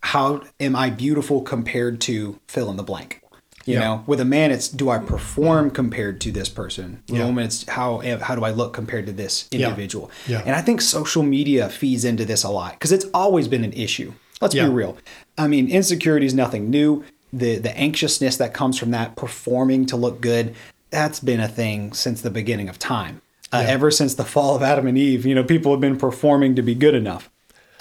how 0.06 0.44
am 0.60 0.76
I 0.76 0.92
beautiful 0.92 1.42
compared 1.42 2.00
to 2.02 2.40
fill 2.48 2.70
in 2.70 2.78
the 2.78 2.84
blank? 2.84 3.24
You 3.66 3.74
yeah. 3.74 3.80
know, 3.80 4.04
with 4.06 4.20
a 4.20 4.26
man, 4.26 4.52
it's 4.52 4.70
do 4.70 4.92
I 4.92 5.00
perform 5.00 5.72
compared 5.72 6.22
to 6.22 6.32
this 6.32 6.48
person? 6.48 7.02
With 7.10 7.18
yeah. 7.18 7.24
a 7.24 7.26
woman, 7.26 7.46
it's 7.46 7.68
how 7.68 7.98
how 8.22 8.36
do 8.36 8.44
I 8.44 8.52
look 8.52 8.72
compared 8.72 9.08
to 9.08 9.12
this 9.12 9.50
individual? 9.52 10.12
Yeah. 10.28 10.38
yeah. 10.38 10.44
And 10.46 10.56
I 10.56 10.62
think 10.62 10.82
social 10.82 11.24
media 11.24 11.70
feeds 11.70 12.06
into 12.06 12.24
this 12.24 12.44
a 12.44 12.50
lot 12.50 12.74
because 12.74 12.92
it's 12.92 13.08
always 13.16 13.48
been 13.48 13.64
an 13.64 13.74
issue. 13.74 14.14
Let's 14.42 14.54
be 14.54 14.64
real. 14.64 14.96
I 15.40 15.48
mean, 15.48 15.68
insecurity 15.72 16.28
is 16.28 16.36
nothing 16.36 16.70
new. 16.70 17.04
The 17.34 17.58
the 17.58 17.76
anxiousness 17.76 18.38
that 18.38 18.54
comes 18.54 18.78
from 18.78 18.92
that 18.92 19.16
performing 19.16 19.88
to 19.88 19.96
look 19.96 20.22
good, 20.22 20.54
that's 20.92 21.20
been 21.20 21.40
a 21.40 21.48
thing 21.48 21.94
since 21.94 22.22
the 22.22 22.30
beginning 22.30 22.70
of 22.70 22.78
time. 22.78 23.24
Uh, 23.52 23.66
ever 23.68 23.90
since 23.90 24.14
the 24.14 24.26
fall 24.26 24.56
of 24.56 24.62
Adam 24.62 24.86
and 24.86 25.00
Eve, 25.00 25.26
you 25.26 25.34
know, 25.34 25.44
people 25.44 25.72
have 25.72 25.82
been 25.82 25.98
performing 25.98 26.54
to 26.56 26.62
be 26.62 26.76
good 26.76 26.94
enough. 26.94 27.32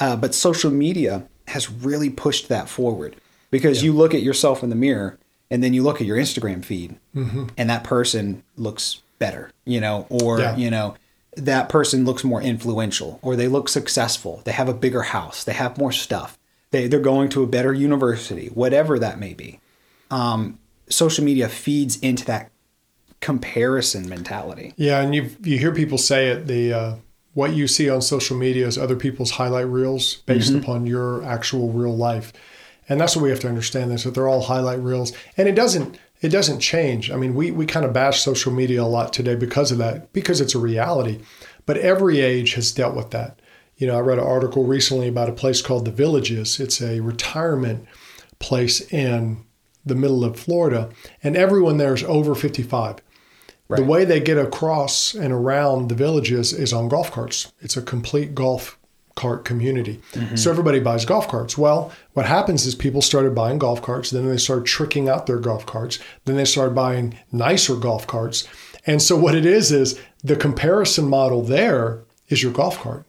Uh, 0.00 0.16
but 0.16 0.34
social 0.34 0.70
media 0.70 1.28
has 1.48 1.70
really 1.70 2.10
pushed 2.10 2.48
that 2.48 2.68
forward 2.68 3.16
because 3.50 3.82
you 3.82 3.92
look 3.92 4.14
at 4.14 4.22
yourself 4.22 4.62
in 4.62 4.70
the 4.70 4.76
mirror 4.76 5.18
and 5.50 5.62
then 5.62 5.74
you 5.74 5.82
look 5.82 6.00
at 6.00 6.06
your 6.06 6.16
Instagram 6.16 6.64
feed 6.64 6.96
mm-hmm. 7.14 7.46
and 7.56 7.70
that 7.70 7.84
person 7.84 8.42
looks 8.56 9.02
better, 9.18 9.50
you 9.64 9.80
know, 9.80 10.06
or, 10.10 10.40
yeah. 10.40 10.56
you 10.56 10.70
know, 10.70 10.96
that 11.36 11.68
person 11.68 12.04
looks 12.04 12.24
more 12.24 12.42
influential 12.42 13.18
or 13.22 13.36
they 13.36 13.48
look 13.48 13.68
successful. 13.68 14.42
They 14.44 14.52
have 14.52 14.68
a 14.68 14.74
bigger 14.74 15.02
house. 15.02 15.44
They 15.44 15.52
have 15.52 15.78
more 15.78 15.92
stuff. 15.92 16.38
They, 16.70 16.88
they're 16.88 17.00
going 17.00 17.28
to 17.30 17.42
a 17.42 17.46
better 17.46 17.72
university, 17.72 18.48
whatever 18.48 18.98
that 18.98 19.18
may 19.18 19.34
be. 19.34 19.60
Um, 20.10 20.58
social 20.88 21.24
media 21.24 21.48
feeds 21.48 21.96
into 21.98 22.24
that 22.24 22.50
comparison 23.20 24.08
mentality. 24.08 24.74
Yeah. 24.76 25.00
And 25.00 25.14
you 25.14 25.30
you 25.42 25.58
hear 25.58 25.72
people 25.72 25.98
say 25.98 26.28
it, 26.28 26.46
the, 26.46 26.72
uh, 26.72 26.94
what 27.34 27.54
you 27.54 27.66
see 27.68 27.90
on 27.90 28.00
social 28.00 28.36
media 28.36 28.66
is 28.66 28.78
other 28.78 28.96
people's 28.96 29.32
highlight 29.32 29.68
reels 29.68 30.16
based 30.26 30.52
mm-hmm. 30.52 30.60
upon 30.60 30.86
your 30.86 31.22
actual 31.24 31.70
real 31.70 31.94
life. 31.94 32.32
And 32.88 33.00
that's 33.00 33.16
what 33.16 33.22
we 33.22 33.30
have 33.30 33.40
to 33.40 33.48
understand 33.48 33.92
is 33.92 34.04
that 34.04 34.14
they're 34.14 34.28
all 34.28 34.42
highlight 34.42 34.80
reels. 34.80 35.12
And 35.36 35.48
it 35.48 35.54
doesn't 35.54 35.98
it 36.20 36.30
doesn't 36.30 36.60
change. 36.60 37.10
I 37.10 37.16
mean, 37.16 37.34
we, 37.34 37.50
we 37.50 37.66
kind 37.66 37.84
of 37.84 37.92
bash 37.92 38.22
social 38.22 38.50
media 38.50 38.82
a 38.82 38.84
lot 38.84 39.12
today 39.12 39.34
because 39.34 39.70
of 39.70 39.76
that, 39.78 40.10
because 40.14 40.40
it's 40.40 40.54
a 40.54 40.58
reality. 40.58 41.20
But 41.66 41.76
every 41.76 42.20
age 42.20 42.54
has 42.54 42.72
dealt 42.72 42.96
with 42.96 43.10
that. 43.10 43.40
You 43.76 43.88
know, 43.88 43.96
I 43.96 44.00
read 44.00 44.18
an 44.18 44.24
article 44.24 44.64
recently 44.64 45.08
about 45.08 45.28
a 45.28 45.34
place 45.34 45.60
called 45.60 45.84
The 45.84 45.90
Villages. 45.90 46.60
It's 46.60 46.80
a 46.80 47.00
retirement 47.00 47.86
place 48.38 48.80
in 48.90 49.44
the 49.84 49.94
middle 49.94 50.24
of 50.24 50.38
Florida, 50.38 50.88
and 51.22 51.36
everyone 51.36 51.76
there 51.76 51.92
is 51.92 52.04
over 52.04 52.34
55. 52.34 53.02
The 53.68 53.84
way 53.84 54.04
they 54.04 54.20
get 54.20 54.38
across 54.38 55.14
and 55.14 55.32
around 55.32 55.88
the 55.88 55.94
villages 55.94 56.52
is 56.52 56.72
on 56.72 56.88
golf 56.88 57.10
carts. 57.10 57.52
It's 57.60 57.76
a 57.76 57.82
complete 57.82 58.34
golf 58.34 58.78
cart 59.14 59.44
community. 59.44 60.00
Mm-hmm. 60.12 60.36
So 60.36 60.50
everybody 60.50 60.80
buys 60.80 61.04
golf 61.04 61.28
carts. 61.28 61.56
Well, 61.56 61.92
what 62.12 62.26
happens 62.26 62.66
is 62.66 62.74
people 62.74 63.00
started 63.00 63.34
buying 63.34 63.58
golf 63.58 63.80
carts, 63.80 64.10
then 64.10 64.28
they 64.28 64.36
started 64.36 64.66
tricking 64.66 65.08
out 65.08 65.26
their 65.26 65.38
golf 65.38 65.66
carts, 65.66 65.98
then 66.24 66.36
they 66.36 66.44
started 66.44 66.74
buying 66.74 67.18
nicer 67.32 67.76
golf 67.76 68.06
carts. 68.06 68.46
And 68.86 69.00
so 69.00 69.16
what 69.16 69.34
it 69.34 69.46
is 69.46 69.72
is 69.72 70.00
the 70.22 70.36
comparison 70.36 71.08
model 71.08 71.42
there 71.42 72.02
is 72.28 72.42
your 72.42 72.52
golf 72.52 72.78
cart. 72.80 73.06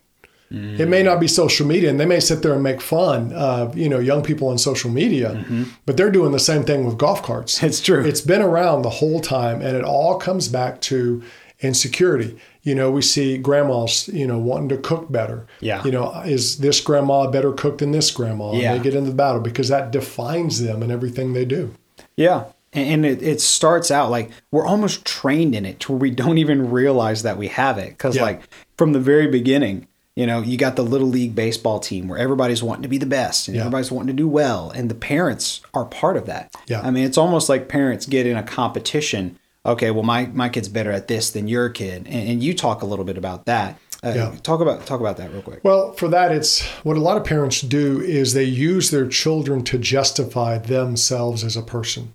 Mm-hmm. 0.51 0.81
It 0.81 0.87
may 0.87 1.01
not 1.03 1.19
be 1.19 1.27
social 1.27 1.65
media, 1.65 1.89
and 1.89 1.99
they 1.99 2.05
may 2.05 2.19
sit 2.19 2.41
there 2.41 2.53
and 2.53 2.61
make 2.61 2.81
fun 2.81 3.33
of 3.33 3.77
you 3.77 3.89
know 3.89 3.99
young 3.99 4.23
people 4.23 4.47
on 4.49 4.57
social 4.57 4.91
media, 4.91 5.31
mm-hmm. 5.31 5.63
but 5.85 5.97
they're 5.97 6.11
doing 6.11 6.31
the 6.31 6.39
same 6.39 6.63
thing 6.63 6.85
with 6.85 6.97
golf 6.97 7.23
carts. 7.23 7.61
It's 7.63 7.81
true. 7.81 8.05
It's 8.05 8.21
been 8.21 8.41
around 8.41 8.83
the 8.83 8.89
whole 8.89 9.19
time, 9.19 9.61
and 9.61 9.75
it 9.75 9.83
all 9.83 10.17
comes 10.17 10.47
back 10.47 10.81
to 10.81 11.23
insecurity. 11.59 12.37
You 12.63 12.75
know, 12.75 12.91
we 12.91 13.01
see 13.01 13.37
grandmas, 13.37 14.07
you 14.09 14.27
know, 14.27 14.37
wanting 14.37 14.69
to 14.69 14.77
cook 14.77 15.11
better. 15.11 15.47
Yeah. 15.61 15.83
You 15.83 15.91
know, 15.91 16.11
is 16.25 16.57
this 16.57 16.81
grandma 16.81 17.29
better 17.29 17.51
cooked 17.53 17.79
than 17.79 17.91
this 17.91 18.11
grandma? 18.11 18.53
Yeah. 18.53 18.73
And 18.73 18.79
they 18.79 18.83
get 18.83 18.95
into 18.95 19.09
the 19.09 19.15
battle 19.15 19.41
because 19.41 19.69
that 19.69 19.91
defines 19.91 20.61
them 20.61 20.81
and 20.81 20.91
everything 20.91 21.33
they 21.33 21.45
do. 21.45 21.73
Yeah. 22.15 22.45
And 22.73 23.05
it, 23.05 23.21
it 23.21 23.39
starts 23.39 23.89
out 23.89 24.11
like 24.11 24.31
we're 24.51 24.65
almost 24.65 25.05
trained 25.05 25.55
in 25.55 25.65
it 25.65 25.79
to 25.81 25.93
where 25.93 25.99
we 25.99 26.11
don't 26.11 26.37
even 26.37 26.71
realize 26.71 27.23
that 27.23 27.37
we 27.37 27.47
have 27.47 27.77
it. 27.77 27.89
Because, 27.89 28.17
Yeah. 28.17 28.23
like, 28.23 28.41
from 28.77 28.91
the 28.91 28.99
very 28.99 29.27
beginning, 29.27 29.87
you 30.15 30.25
know, 30.25 30.41
you 30.41 30.57
got 30.57 30.75
the 30.77 30.84
little 30.84 31.07
league 31.10 31.36
baseball 31.36 31.79
team 31.79 32.07
where 32.07 32.17
everybody's 32.17 32.63
wanting 32.63 32.84
to 32.84 32.88
be 32.89 32.98
the 32.98 33.05
best 33.05 33.48
and 33.48 33.55
Yeah. 33.55 33.63
everybody's 33.63 33.91
wanting 33.91 34.15
to 34.15 34.22
do 34.24 34.27
well. 34.27 34.72
And 34.72 34.89
the 34.89 34.95
parents 34.95 35.62
are 35.74 35.86
part 35.86 36.15
of 36.17 36.25
that. 36.27 36.53
Yeah. 36.67 36.81
I 36.81 36.89
mean, 36.91 37.03
it's 37.03 37.17
almost 37.17 37.50
like 37.50 37.67
parents 37.67 38.05
get 38.05 38.25
in 38.25 38.38
a 38.38 38.43
competition. 38.43 39.38
Okay, 39.65 39.91
well, 39.91 40.03
my, 40.03 40.27
my 40.27 40.48
kid's 40.48 40.69
better 40.69 40.91
at 40.91 41.07
this 41.07 41.31
than 41.31 41.48
your 41.48 41.69
kid. 41.69 42.07
And, 42.07 42.29
and 42.29 42.43
you 42.43 42.53
talk 42.53 42.81
a 42.81 42.86
little 42.86 43.03
bit 43.05 43.17
about 43.17 43.45
that. 43.45 43.77
Uh, 44.03 44.13
Yeah. 44.15 44.36
Talk 44.43 44.62
about 44.62 44.86
talk 44.86 45.00
about 45.00 45.17
that 45.17 45.31
real 45.34 45.41
quick. 45.41 45.62
Well, 45.63 45.91
for 45.93 46.07
that, 46.10 46.31
it's 46.31 46.62
what 46.84 46.95
a 46.95 47.00
lot 47.01 47.17
of 47.17 47.24
parents 47.25 47.60
do 47.62 48.00
is 48.00 48.34
they 48.34 48.43
use 48.43 48.91
their 48.91 49.07
children 49.07 49.63
to 49.65 49.77
justify 49.77 50.60
themselves 50.60 51.43
as 51.43 51.57
a 51.57 51.62
person. 51.62 52.13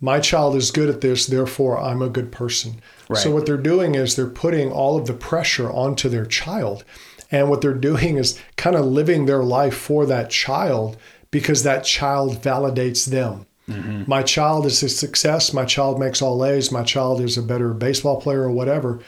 My 0.00 0.20
child 0.20 0.54
is 0.56 0.70
good 0.70 0.88
at 0.88 1.00
this, 1.00 1.26
therefore 1.26 1.78
I'm 1.78 2.02
a 2.02 2.08
good 2.08 2.30
person. 2.32 2.80
Right. 3.08 3.18
So 3.20 3.30
what 3.32 3.46
they're 3.46 3.56
doing 3.56 3.94
is 3.96 4.14
they're 4.16 4.26
putting 4.26 4.70
all 4.72 4.96
of 4.96 5.06
the 5.06 5.12
pressure 5.12 5.70
onto 5.70 6.08
their 6.08 6.24
child. 6.24 6.84
And 7.30 7.50
what 7.50 7.60
they're 7.60 7.74
doing 7.74 8.16
is 8.16 8.40
kind 8.56 8.76
of 8.76 8.86
living 8.86 9.26
their 9.26 9.42
life 9.42 9.76
for 9.76 10.06
that 10.06 10.30
child 10.30 10.96
because 11.30 11.62
that 11.62 11.84
child 11.84 12.42
validates 12.42 13.06
them. 13.06 13.46
Mm-hmm. 13.68 14.04
My 14.06 14.22
child 14.22 14.64
is 14.64 14.82
a 14.82 14.88
success. 14.88 15.52
My 15.52 15.66
child 15.66 16.00
makes 16.00 16.22
all 16.22 16.44
A's. 16.44 16.72
My 16.72 16.82
child 16.82 17.20
is 17.20 17.36
a 17.36 17.42
better 17.42 17.74
baseball 17.74 18.20
player 18.20 18.42
or 18.42 18.50
whatever. 18.50 19.00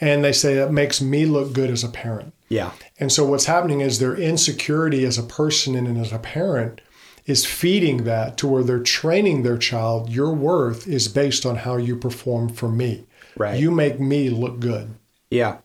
And 0.00 0.24
they 0.24 0.32
say 0.32 0.54
that 0.54 0.72
makes 0.72 1.00
me 1.00 1.26
look 1.26 1.52
good 1.52 1.70
as 1.70 1.84
a 1.84 1.88
parent. 1.88 2.32
Yeah. 2.48 2.72
And 2.98 3.12
so 3.12 3.24
what's 3.24 3.46
happening 3.46 3.80
is 3.80 3.98
their 3.98 4.14
insecurity 4.14 5.04
as 5.04 5.18
a 5.18 5.22
person 5.22 5.74
and 5.74 5.98
as 5.98 6.12
a 6.12 6.18
parent 6.18 6.80
is 7.26 7.44
feeding 7.44 8.04
that 8.04 8.36
to 8.38 8.46
where 8.46 8.62
they're 8.62 8.78
training 8.78 9.42
their 9.42 9.58
child, 9.58 10.10
your 10.10 10.32
worth 10.32 10.86
is 10.86 11.08
based 11.08 11.44
on 11.44 11.56
how 11.56 11.76
you 11.76 11.96
perform 11.96 12.48
for 12.48 12.68
me. 12.68 13.04
Right. 13.36 13.58
You 13.58 13.70
make 13.70 13.98
me 14.00 14.30
look 14.30 14.60
good. 14.60 14.94
Yeah. 15.30 15.58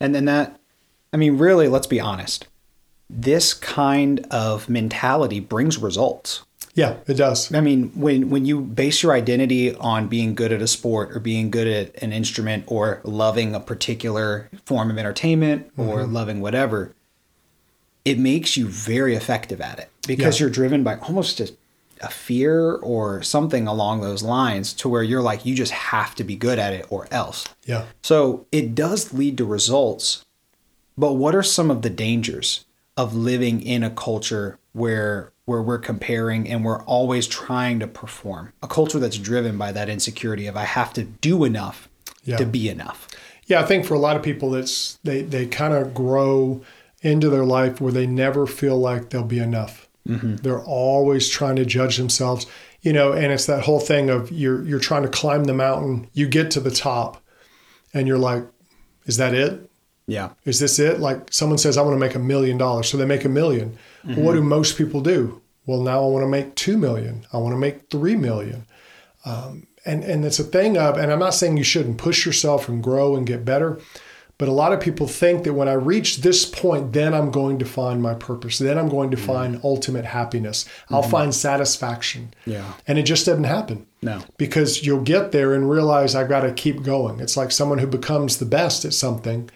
And 0.00 0.14
then 0.14 0.26
that, 0.26 0.57
I 1.12 1.16
mean, 1.16 1.38
really, 1.38 1.68
let's 1.68 1.86
be 1.86 2.00
honest. 2.00 2.46
This 3.10 3.54
kind 3.54 4.26
of 4.30 4.68
mentality 4.68 5.40
brings 5.40 5.78
results. 5.78 6.44
Yeah, 6.74 6.96
it 7.06 7.14
does. 7.14 7.52
I 7.52 7.60
mean, 7.60 7.90
when 7.94 8.30
when 8.30 8.44
you 8.44 8.60
base 8.60 9.02
your 9.02 9.12
identity 9.12 9.74
on 9.74 10.06
being 10.06 10.34
good 10.34 10.52
at 10.52 10.62
a 10.62 10.68
sport 10.68 11.10
or 11.16 11.18
being 11.18 11.50
good 11.50 11.66
at 11.66 12.00
an 12.02 12.12
instrument 12.12 12.64
or 12.68 13.00
loving 13.02 13.54
a 13.54 13.60
particular 13.60 14.48
form 14.64 14.90
of 14.90 14.98
entertainment 14.98 15.70
or 15.76 16.00
mm-hmm. 16.00 16.12
loving 16.12 16.40
whatever, 16.40 16.94
it 18.04 18.18
makes 18.18 18.56
you 18.56 18.68
very 18.68 19.16
effective 19.16 19.60
at 19.60 19.80
it 19.80 19.90
because 20.06 20.38
Yeah. 20.38 20.44
you're 20.44 20.50
driven 20.52 20.84
by 20.84 20.98
almost 20.98 21.40
a, 21.40 21.50
a 22.00 22.10
fear 22.10 22.74
or 22.76 23.22
something 23.22 23.66
along 23.66 24.02
those 24.02 24.22
lines 24.22 24.72
to 24.74 24.88
where 24.88 25.02
you're 25.02 25.22
like 25.22 25.44
you 25.44 25.56
just 25.56 25.72
have 25.72 26.14
to 26.14 26.22
be 26.22 26.36
good 26.36 26.58
at 26.60 26.72
it 26.72 26.86
or 26.90 27.08
else. 27.10 27.46
Yeah. 27.64 27.86
So 28.02 28.46
it 28.52 28.76
does 28.76 29.12
lead 29.12 29.36
to 29.38 29.44
results, 29.44 30.22
but 30.98 31.14
what 31.14 31.34
are 31.34 31.42
some 31.42 31.70
of 31.70 31.82
the 31.82 31.90
dangers 31.90 32.64
of 32.96 33.14
living 33.14 33.62
in 33.62 33.82
a 33.84 33.90
culture 33.90 34.58
where 34.72 35.32
where 35.46 35.62
we're 35.62 35.78
comparing 35.78 36.46
and 36.46 36.62
we're 36.62 36.82
always 36.82 37.26
trying 37.26 37.80
to 37.80 37.86
perform? 37.86 38.52
A 38.62 38.66
culture 38.68 38.98
that's 38.98 39.16
driven 39.16 39.56
by 39.56 39.72
that 39.72 39.88
insecurity 39.88 40.46
of 40.46 40.56
I 40.56 40.64
have 40.64 40.92
to 40.94 41.04
do 41.04 41.44
enough 41.44 41.88
Yeah. 42.24 42.36
to 42.36 42.44
be 42.44 42.68
enough. 42.68 43.08
Yeah, 43.46 43.60
I 43.62 43.64
think 43.64 43.86
for 43.86 43.94
a 43.94 43.98
lot 43.98 44.16
of 44.16 44.22
people, 44.22 44.54
it's 44.54 44.98
they 45.04 45.22
they 45.22 45.46
kind 45.46 45.72
of 45.72 45.94
grow 45.94 46.60
into 47.00 47.30
their 47.30 47.44
life 47.46 47.80
where 47.80 47.92
they 47.92 48.06
never 48.06 48.46
feel 48.46 48.76
like 48.76 49.08
they'll 49.10 49.22
be 49.22 49.38
enough. 49.38 49.88
Mm-hmm. 50.06 50.36
They're 50.36 50.60
always 50.64 51.28
trying 51.28 51.56
to 51.56 51.64
judge 51.64 51.96
themselves, 51.96 52.46
you 52.82 52.92
know, 52.92 53.12
and 53.12 53.32
it's 53.32 53.46
that 53.46 53.64
whole 53.64 53.80
thing 53.80 54.10
of 54.10 54.30
you're 54.32 54.62
you're 54.64 54.78
trying 54.80 55.02
to 55.04 55.08
climb 55.08 55.44
the 55.44 55.54
mountain, 55.54 56.08
you 56.12 56.26
get 56.28 56.50
to 56.52 56.60
the 56.60 56.70
top, 56.70 57.22
and 57.94 58.06
you're 58.08 58.18
like, 58.18 58.44
is 59.06 59.16
that 59.16 59.32
it? 59.34 59.67
Yeah. 60.08 60.30
Is 60.44 60.58
this 60.58 60.78
it? 60.80 60.98
Like 60.98 61.32
someone 61.32 61.58
says, 61.58 61.76
I 61.76 61.82
want 61.82 61.94
to 61.94 62.00
make 62.00 62.16
a 62.16 62.18
million 62.18 62.58
dollars, 62.58 62.88
so 62.88 62.96
they 62.96 63.04
make 63.04 63.24
a 63.24 63.28
1000000 63.28 63.76
Well, 64.04 64.16
what 64.16 64.32
do 64.32 64.40
mm-hmm. 64.40 64.48
most 64.48 64.76
people 64.76 65.00
do? 65.00 65.40
Well, 65.66 65.82
now 65.82 66.02
I 66.02 66.06
want 66.06 66.24
to 66.24 66.28
make 66.28 66.54
two 66.54 66.78
million. 66.78 67.26
I 67.32 67.36
want 67.36 67.52
to 67.52 67.58
make 67.58 67.90
three 67.90 68.16
million. 68.16 68.66
Um, 69.24 69.66
and 69.84 70.02
and 70.02 70.24
it's 70.24 70.38
a 70.38 70.44
thing 70.44 70.78
of, 70.78 70.96
and 70.96 71.12
I'm 71.12 71.18
not 71.18 71.34
saying 71.34 71.58
you 71.58 71.64
shouldn't 71.64 71.98
push 71.98 72.24
yourself 72.24 72.68
and 72.68 72.82
grow 72.82 73.16
and 73.16 73.26
get 73.26 73.44
better, 73.44 73.78
but 74.38 74.48
a 74.48 74.52
lot 74.52 74.72
of 74.72 74.80
people 74.80 75.08
think 75.08 75.42
that 75.44 75.54
when 75.54 75.68
I 75.68 75.72
reach 75.72 76.18
this 76.18 76.46
point, 76.46 76.92
then 76.92 77.12
I'm 77.12 77.32
going 77.32 77.58
to 77.58 77.64
find 77.64 78.00
my 78.00 78.14
purpose. 78.14 78.58
Then 78.58 78.78
I'm 78.78 78.88
going 78.88 79.10
to 79.10 79.16
mm-hmm. 79.16 79.26
find 79.26 79.60
ultimate 79.64 80.04
happiness. 80.04 80.64
I'll 80.90 81.02
mm-hmm. 81.02 81.10
find 81.10 81.34
satisfaction. 81.34 82.32
Yeah. 82.46 82.74
And 82.86 82.98
it 82.98 83.02
just 83.02 83.26
doesn't 83.26 83.44
happen 83.44 83.86
No. 84.00 84.22
because 84.36 84.86
you'll 84.86 85.02
get 85.02 85.32
there 85.32 85.54
and 85.54 85.68
realize 85.68 86.14
I've 86.14 86.28
got 86.28 86.42
to 86.42 86.52
keep 86.52 86.84
going. 86.84 87.18
It's 87.18 87.36
like 87.36 87.50
someone 87.50 87.78
who 87.78 87.88
becomes 87.88 88.38
the 88.38 88.46
best 88.46 88.84
at 88.84 88.94
something, 88.94 89.50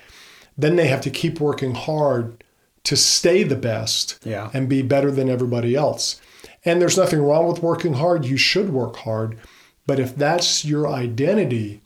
then 0.56 0.76
they 0.76 0.88
have 0.88 1.00
to 1.02 1.10
keep 1.10 1.40
working 1.40 1.74
hard 1.74 2.42
to 2.84 2.96
stay 2.96 3.42
the 3.44 3.56
best 3.56 4.18
Yeah. 4.24 4.50
and 4.52 4.68
be 4.68 4.82
better 4.82 5.10
than 5.10 5.28
everybody 5.30 5.74
else. 5.74 6.20
And 6.64 6.80
there's 6.80 6.96
nothing 6.96 7.20
wrong 7.22 7.46
with 7.48 7.62
working 7.62 7.94
hard. 7.94 8.24
You 8.24 8.36
should 8.36 8.70
work 8.70 8.96
hard. 8.96 9.38
But 9.86 9.98
if 9.98 10.14
that's 10.16 10.64
your 10.64 10.88
identity, 10.88 11.80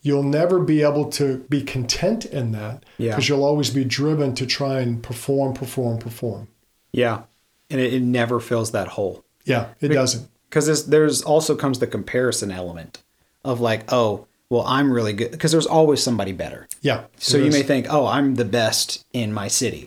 you'll 0.00 0.22
never 0.22 0.58
be 0.58 0.82
able 0.82 1.06
to 1.12 1.38
be 1.48 1.62
content 1.62 2.24
in 2.26 2.52
that 2.52 2.84
Yeah. 2.98 3.10
because 3.12 3.28
you'll 3.28 3.44
always 3.44 3.70
be 3.70 3.84
driven 3.84 4.34
to 4.34 4.46
try 4.46 4.80
and 4.80 5.02
perform, 5.02 5.54
perform, 5.54 5.98
perform. 5.98 6.48
Yeah. 6.92 7.22
And 7.70 7.80
it, 7.80 7.92
it 7.94 8.02
never 8.02 8.40
fills 8.40 8.72
that 8.72 8.88
hole. 8.88 9.24
Yeah, 9.44 9.68
it 9.80 9.88
doesn't. 9.88 10.28
because 10.48 10.66
there's, 10.66 10.86
there's 10.86 11.22
also 11.22 11.54
comes 11.56 11.78
the 11.78 11.86
comparison 11.86 12.50
element 12.50 13.02
of 13.44 13.60
like 13.60 13.90
oh 13.92 14.26
well 14.52 14.64
i'm 14.66 14.88
really 14.92 15.12
good 15.14 15.30
because 15.30 15.50
there's 15.54 15.66
always 15.78 16.00
somebody 16.02 16.32
better 16.44 16.60
Yeah. 16.82 16.98
so 17.18 17.36
you 17.38 17.46
is. 17.46 17.54
may 17.54 17.62
think 17.62 17.86
oh 17.88 18.06
i'm 18.06 18.34
the 18.42 18.44
best 18.60 19.04
in 19.12 19.32
my 19.32 19.48
city 19.48 19.84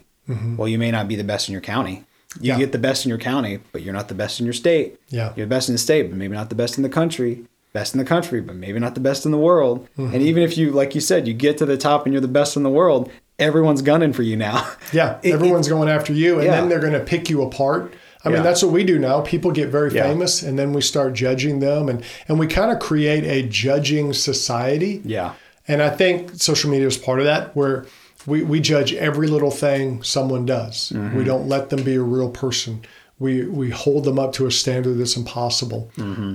well 0.57 0.67
you 0.67 0.79
may 0.79 0.91
not 0.97 1.07
be 1.07 1.15
the 1.15 1.23
best 1.33 1.47
in 1.47 1.53
your 1.53 1.61
county 1.73 1.95
you 2.41 2.49
Yeah. 2.51 2.57
get 2.57 2.71
the 2.71 2.79
best 2.87 3.05
in 3.05 3.09
your 3.09 3.17
county 3.31 3.59
but 3.71 3.81
you're 3.83 3.93
not 3.99 4.07
the 4.07 4.15
best 4.23 4.39
in 4.39 4.45
your 4.45 4.53
state 4.63 4.99
Yeah. 5.09 5.31
you're 5.35 5.45
the 5.45 5.55
best 5.57 5.69
in 5.69 5.75
the 5.75 5.83
state 5.89 6.09
but 6.09 6.17
maybe 6.17 6.35
not 6.35 6.49
the 6.49 6.55
best 6.63 6.77
in 6.77 6.83
the 6.83 6.89
country 7.01 7.33
best 7.73 7.93
in 7.93 7.99
the 7.99 8.05
country 8.15 8.41
but 8.41 8.55
maybe 8.55 8.79
not 8.79 8.93
the 8.95 9.01
best 9.09 9.25
in 9.27 9.31
the 9.31 9.37
world 9.49 9.77
Mm-hmm. 9.97 10.13
and 10.13 10.21
even 10.29 10.41
if 10.43 10.57
you 10.57 10.71
like 10.71 10.95
you 10.95 11.01
said 11.01 11.27
you 11.27 11.33
get 11.47 11.57
to 11.59 11.65
the 11.65 11.77
top 11.77 12.05
and 12.05 12.13
you're 12.13 12.21
the 12.29 12.35
best 12.39 12.57
in 12.57 12.63
the 12.63 12.69
world 12.81 13.11
everyone's 13.37 13.81
gunning 13.81 14.13
for 14.13 14.23
you 14.23 14.35
now 14.37 14.57
Yeah, 14.93 15.19
It- 15.23 15.33
everyone's 15.33 15.67
going 15.67 15.89
after 15.89 16.13
you, 16.13 16.35
and 16.39 16.45
Yeah. 16.45 16.51
then 16.55 16.69
they're 16.69 16.79
going 16.79 16.93
to 16.93 17.01
pick 17.13 17.29
you 17.29 17.41
apart. 17.43 17.93
I 18.25 18.29
mean, 18.29 18.43
that's 18.43 18.63
what 18.63 18.71
we 18.71 18.83
do 18.83 18.97
now. 18.99 19.21
People 19.21 19.51
get 19.51 19.69
very 19.69 19.91
Yeah. 19.93 20.03
famous, 20.03 20.41
and 20.43 20.57
then 20.57 20.73
we 20.73 20.81
start 20.81 21.13
judging 21.13 21.59
them, 21.59 21.87
and 21.89 22.01
and 22.27 22.39
we 22.39 22.47
kind 22.47 22.71
of 22.71 22.79
create 22.79 23.23
a 23.23 23.47
judging 23.47 24.13
society. 24.13 25.01
yeah 25.05 25.31
And 25.67 25.81
I 25.81 25.89
think 25.89 26.31
social 26.35 26.69
media 26.71 26.87
is 26.87 26.97
part 26.97 27.19
of 27.19 27.25
that, 27.25 27.55
where 27.55 27.85
we, 28.27 28.43
we 28.43 28.59
judge 28.59 28.93
every 28.93 29.27
little 29.27 29.51
thing 29.51 30.01
someone 30.03 30.45
does. 30.45 30.91
Mm-hmm. 30.95 31.17
We 31.17 31.23
don't 31.23 31.47
let 31.47 31.69
them 31.69 31.83
be 31.83 31.95
a 31.95 32.01
real 32.01 32.29
person. 32.29 32.81
We 33.17 33.45
we 33.45 33.69
hold 33.69 34.03
them 34.03 34.19
up 34.19 34.33
to 34.33 34.45
a 34.45 34.51
standard 34.51 34.95
that's 34.95 35.15
impossible. 35.15 35.89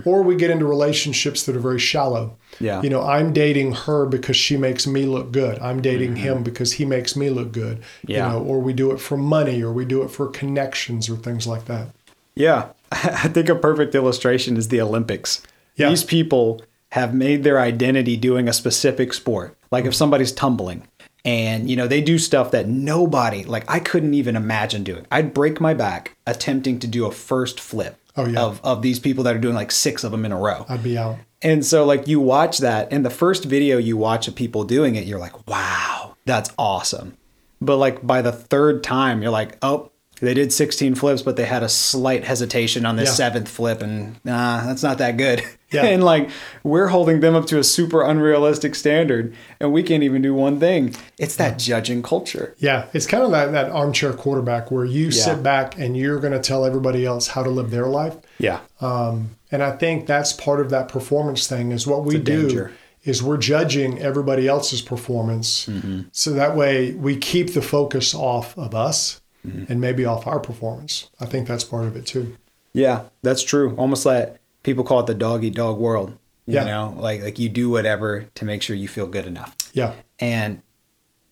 Or 0.06 0.22
we 0.22 0.34
get 0.36 0.50
into 0.50 0.64
relationships 0.64 1.44
that 1.44 1.54
are 1.54 1.60
very 1.60 1.78
shallow. 1.78 2.36
Mm-hmm. 2.54 2.64
Yeah. 2.64 2.82
You 2.82 2.88
know, 2.90 3.02
I'm 3.02 3.32
dating 3.34 3.72
her 3.72 4.06
because 4.06 4.36
she 4.36 4.56
makes 4.56 4.86
me 4.86 5.04
look 5.04 5.30
good. 5.32 5.58
I'm 5.58 5.82
dating 5.82 6.14
Mm-hmm. 6.14 6.22
him 6.22 6.42
because 6.42 6.72
he 6.72 6.84
makes 6.86 7.14
me 7.16 7.28
look 7.28 7.52
good. 7.52 7.82
Yeah. 8.06 8.32
You 8.32 8.38
know, 8.38 8.44
or 8.44 8.60
we 8.60 8.72
do 8.72 8.92
it 8.92 8.98
for 9.00 9.16
money 9.18 9.62
or 9.62 9.72
we 9.72 9.84
do 9.84 10.02
it 10.02 10.10
for 10.10 10.28
connections 10.28 11.10
or 11.10 11.16
things 11.16 11.46
like 11.46 11.66
that. 11.66 11.88
Yeah. 12.34 12.68
I 12.92 13.28
think 13.28 13.48
a 13.50 13.54
perfect 13.54 13.94
illustration 13.94 14.56
is 14.56 14.68
the 14.68 14.80
Olympics. 14.80 15.42
Yeah. 15.76 15.90
These 15.90 16.04
people 16.04 16.62
have 16.92 17.14
made 17.14 17.44
their 17.44 17.60
identity 17.60 18.16
doing 18.16 18.48
a 18.48 18.52
specific 18.52 19.12
sport. 19.12 19.56
Like 19.70 19.84
if 19.84 19.94
somebody's 19.94 20.32
tumbling 20.32 20.82
and 21.24 21.68
you 21.68 21.76
know 21.76 21.86
they 21.86 22.00
do 22.00 22.18
stuff 22.18 22.50
that 22.50 22.68
nobody 22.68 23.44
like 23.44 23.64
I 23.70 23.78
couldn't 23.78 24.14
even 24.14 24.36
imagine 24.36 24.84
doing. 24.84 25.06
I'd 25.10 25.34
break 25.34 25.60
my 25.60 25.74
back 25.74 26.16
attempting 26.26 26.78
to 26.80 26.86
do 26.86 27.06
a 27.06 27.12
first 27.12 27.60
flip. 27.60 27.96
Oh, 28.16 28.26
yeah. 28.26 28.40
of 28.40 28.60
of 28.64 28.82
these 28.82 28.98
people 28.98 29.24
that 29.24 29.36
are 29.36 29.40
doing 29.40 29.54
like 29.54 29.70
six 29.70 30.02
of 30.02 30.10
them 30.10 30.24
in 30.24 30.32
a 30.32 30.36
row. 30.36 30.66
I'd 30.68 30.82
be 30.82 30.98
out. 30.98 31.18
And 31.42 31.64
so 31.64 31.84
like 31.84 32.08
you 32.08 32.20
watch 32.20 32.58
that 32.58 32.92
and 32.92 33.04
the 33.04 33.10
first 33.10 33.44
video 33.44 33.78
you 33.78 33.96
watch 33.96 34.28
of 34.28 34.34
people 34.34 34.64
doing 34.64 34.96
it, 34.96 35.06
you're 35.06 35.18
like, 35.18 35.46
wow, 35.48 36.16
that's 36.26 36.50
awesome. 36.58 37.16
But 37.60 37.76
like 37.76 38.06
by 38.06 38.20
the 38.20 38.32
third 38.32 38.82
time, 38.82 39.22
you're 39.22 39.30
like, 39.30 39.56
oh, 39.62 39.90
they 40.20 40.34
did 40.34 40.52
16 40.52 40.94
flips, 40.94 41.22
but 41.22 41.36
they 41.36 41.46
had 41.46 41.62
a 41.62 41.68
slight 41.68 42.24
hesitation 42.24 42.84
on 42.86 42.96
the 42.96 43.04
Yeah. 43.04 43.10
seventh 43.10 43.48
flip, 43.48 43.82
and 43.82 44.16
nah, 44.24 44.64
that's 44.66 44.82
not 44.82 44.98
that 44.98 45.16
good. 45.16 45.42
Yeah. 45.72 45.84
and 45.86 46.02
like 46.02 46.30
we're 46.62 46.88
holding 46.88 47.20
them 47.20 47.34
up 47.34 47.46
to 47.46 47.58
a 47.58 47.64
super 47.64 48.02
unrealistic 48.02 48.74
standard, 48.74 49.34
and 49.60 49.72
we 49.72 49.82
can't 49.82 50.02
even 50.02 50.20
do 50.22 50.34
one 50.34 50.58
thing. 50.60 50.94
It's 51.18 51.36
that 51.36 51.58
judging 51.58 52.02
culture. 52.02 52.54
Yeah, 52.58 52.86
it's 52.92 53.06
kind 53.06 53.22
of 53.22 53.30
that, 53.30 53.52
that 53.52 53.70
armchair 53.70 54.12
quarterback 54.12 54.70
where 54.70 54.84
you 54.84 55.06
Yeah. 55.06 55.10
sit 55.24 55.42
back 55.42 55.78
and 55.78 55.96
you're 55.96 56.18
going 56.18 56.32
to 56.32 56.40
tell 56.40 56.64
everybody 56.64 57.06
else 57.06 57.28
how 57.28 57.42
to 57.42 57.50
live 57.50 57.70
their 57.70 57.86
life. 57.86 58.16
Yeah. 58.38 58.60
Um, 58.80 59.30
and 59.52 59.62
I 59.62 59.72
think 59.72 60.06
that's 60.06 60.32
part 60.32 60.60
of 60.60 60.70
that 60.70 60.88
performance 60.88 61.46
thing 61.46 61.72
is 61.72 61.86
what 61.86 62.04
we 62.04 62.18
do 62.18 62.42
danger. 62.48 62.72
is 63.04 63.22
we're 63.22 63.38
judging 63.38 63.98
everybody 64.00 64.46
else's 64.46 64.82
performance. 64.82 65.66
Mm-hmm. 65.66 66.02
So 66.12 66.32
that 66.32 66.54
way 66.54 66.92
we 66.92 67.16
keep 67.16 67.54
the 67.54 67.62
focus 67.62 68.14
off 68.14 68.56
of 68.58 68.74
us 68.74 69.19
Mm-hmm. 69.46 69.72
and 69.72 69.80
maybe 69.80 70.04
off 70.04 70.26
our 70.26 70.38
performance. 70.38 71.08
I 71.18 71.24
think 71.24 71.48
that's 71.48 71.64
part 71.64 71.86
of 71.86 71.96
it 71.96 72.04
too. 72.04 72.36
Yeah, 72.74 73.04
that's 73.22 73.42
true. 73.42 73.74
Almost 73.76 74.04
like 74.04 74.38
people 74.62 74.84
call 74.84 75.00
it 75.00 75.06
the 75.06 75.14
dog 75.14 75.42
eat 75.44 75.54
dog 75.54 75.78
world. 75.78 76.10
You 76.46 76.56
Yeah. 76.56 76.64
know, 76.64 76.94
like 76.98 77.22
like 77.22 77.38
you 77.38 77.48
do 77.48 77.70
whatever 77.70 78.26
to 78.34 78.44
make 78.44 78.60
sure 78.60 78.76
you 78.76 78.86
feel 78.88 79.06
good 79.06 79.26
enough. 79.26 79.56
Yeah. 79.72 79.94
And 80.18 80.60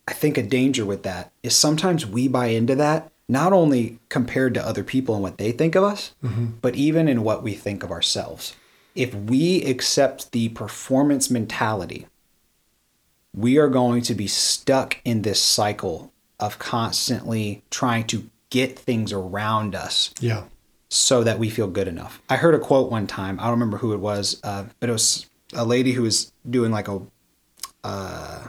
I 0.07 0.15
think 0.15 0.39
a 0.39 0.43
danger 0.43 0.87
with 0.87 1.03
that 1.03 1.33
is 1.43 1.55
sometimes 1.55 2.07
we 2.07 2.29
buy 2.29 2.47
into 2.47 2.75
that, 2.77 3.13
not 3.29 3.53
only 3.53 3.99
compared 4.09 4.55
to 4.55 4.67
other 4.67 4.83
people 4.85 5.15
and 5.15 5.23
what 5.23 5.37
they 5.37 5.53
think 5.53 5.75
of 5.75 5.85
us, 5.85 6.15
but 6.63 6.75
even 6.77 7.09
in 7.09 7.23
what 7.23 7.43
we 7.43 7.53
think 7.53 7.83
of 7.83 7.91
ourselves. 7.91 8.57
If 8.95 9.15
we 9.15 9.63
accept 9.65 10.33
the 10.33 10.49
performance 10.49 11.31
mentality, 11.31 12.07
we 13.35 13.59
are 13.59 13.69
going 13.69 14.01
to 14.03 14.15
be 14.15 14.27
stuck 14.27 14.97
in 15.05 15.23
this 15.23 15.41
cycle 15.41 16.11
of 16.41 16.59
constantly 16.59 17.63
trying 17.71 18.07
to 18.09 18.31
get 18.51 18.79
things 18.79 19.13
around 19.13 19.75
us 19.75 20.13
Yeah. 20.21 20.45
so 20.89 21.23
that 21.25 21.39
we 21.39 21.51
feel 21.51 21.67
good 21.69 21.89
enough. 21.89 22.23
I 22.31 22.37
heard 22.37 22.55
a 22.55 22.59
quote 22.59 22.91
one 22.91 23.07
time. 23.07 23.39
I 23.41 23.45
don't 23.45 23.53
remember 23.53 23.79
who 23.79 23.93
it 23.93 23.99
was, 24.01 24.41
uh, 24.45 24.65
but 24.81 24.89
it 24.89 24.93
was 24.93 25.27
a 25.53 25.65
lady 25.65 25.93
who 25.93 26.03
was 26.03 26.33
doing 26.49 26.71
like 26.71 26.89
a 26.89 27.01
uh, 27.85 28.49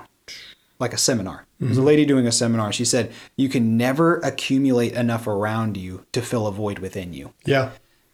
like 0.79 0.93
a 0.93 0.97
seminar. 0.97 1.45
It 1.59 1.67
was 1.67 1.77
a 1.77 1.81
lady 1.81 2.05
doing 2.05 2.25
a 2.25 2.31
seminar. 2.31 2.71
She 2.71 2.85
said, 2.85 3.11
"You 3.35 3.49
can 3.49 3.75
never 3.75 4.17
accumulate 4.19 4.93
enough 4.93 5.27
around 5.27 5.75
you 5.75 6.05
to 6.13 6.21
fill 6.21 6.47
a 6.47 6.51
void 6.53 6.79
within 6.79 7.11
you." 7.13 7.33
Yeah. 7.45 7.71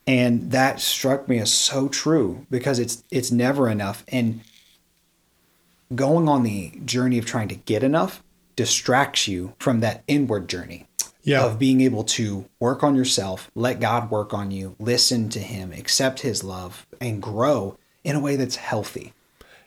And 0.07 0.51
that 0.51 0.79
struck 0.81 1.27
me 1.29 1.37
as 1.39 1.51
so 1.53 1.87
true 1.87 2.45
because 2.49 2.79
it's 2.79 3.03
it's 3.11 3.31
never 3.31 3.69
enough. 3.69 4.03
And 4.07 4.41
going 5.93 6.27
on 6.27 6.43
the 6.43 6.71
journey 6.83 7.17
of 7.19 7.25
trying 7.25 7.47
to 7.49 7.55
get 7.55 7.83
enough 7.83 8.23
distracts 8.55 9.27
you 9.27 9.53
from 9.59 9.79
that 9.81 10.03
inward 10.07 10.47
journey 10.47 10.87
Yeah. 11.23 11.43
of 11.45 11.59
being 11.59 11.81
able 11.81 12.03
to 12.03 12.45
work 12.59 12.83
on 12.83 12.95
yourself, 12.95 13.49
let 13.55 13.79
God 13.79 14.11
work 14.11 14.33
on 14.33 14.51
you, 14.51 14.75
listen 14.79 15.29
to 15.29 15.39
Him, 15.39 15.71
accept 15.73 16.19
His 16.21 16.43
love, 16.43 16.85
and 17.01 17.21
grow 17.21 17.77
in 18.03 18.15
a 18.15 18.19
way 18.19 18.35
that's 18.35 18.57
healthy. 18.57 19.13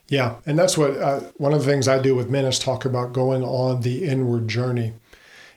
Yeah, 0.08 0.36
and 0.46 0.58
that's 0.58 0.78
what 0.78 0.96
uh, 0.96 1.20
one 1.36 1.52
of 1.52 1.60
the 1.64 1.70
things 1.70 1.86
I 1.86 1.98
do 2.00 2.14
with 2.14 2.30
men 2.30 2.46
is 2.46 2.58
talk 2.58 2.84
about 2.86 3.12
going 3.12 3.42
on 3.42 3.82
the 3.82 4.04
inward 4.04 4.48
journey. 4.48 4.94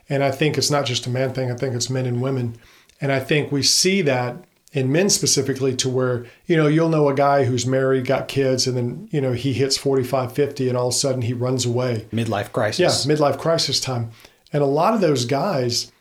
And 0.09 0.23
I 0.23 0.31
think 0.31 0.57
it's 0.57 0.71
not 0.71 0.85
just 0.85 1.07
a 1.07 1.09
man 1.09 1.33
thing, 1.33 1.49
I 1.49 1.55
think 1.55 1.73
it's 1.73 1.89
men 1.89 2.05
and 2.05 2.21
women. 2.21 2.57
And 2.99 3.11
I 3.13 3.19
think 3.21 3.51
we 3.51 3.63
see 3.63 4.01
that 4.01 4.43
in 4.73 4.91
men 4.91 5.09
specifically 5.09 5.75
to 5.75 5.89
where, 5.89 6.25
you 6.45 6.55
know, 6.55 6.67
you'll 6.67 6.89
know 6.89 7.09
a 7.09 7.13
guy 7.13 7.43
who's 7.43 7.65
married, 7.65 8.05
got 8.05 8.27
kids, 8.27 8.67
and 8.67 8.77
then, 8.77 9.09
you 9.11 9.19
know, 9.19 9.33
he 9.33 9.53
hits 9.53 9.77
45, 9.77 10.31
50, 10.33 10.69
and 10.69 10.77
all 10.77 10.87
of 10.87 10.93
a 10.93 10.97
sudden 10.97 11.23
he 11.23 11.33
runs 11.33 11.65
away. 11.65 12.07
Midlife 12.13 12.51
crisis. 12.53 13.05
Yeah, 13.05 13.13
midlife 13.13 13.37
crisis 13.37 13.79
time. 13.79 14.11
And 14.53 14.63
a 14.63 14.67
lot 14.67 14.93
of 14.93 15.01
those 15.01 15.25
guys, 15.25 15.91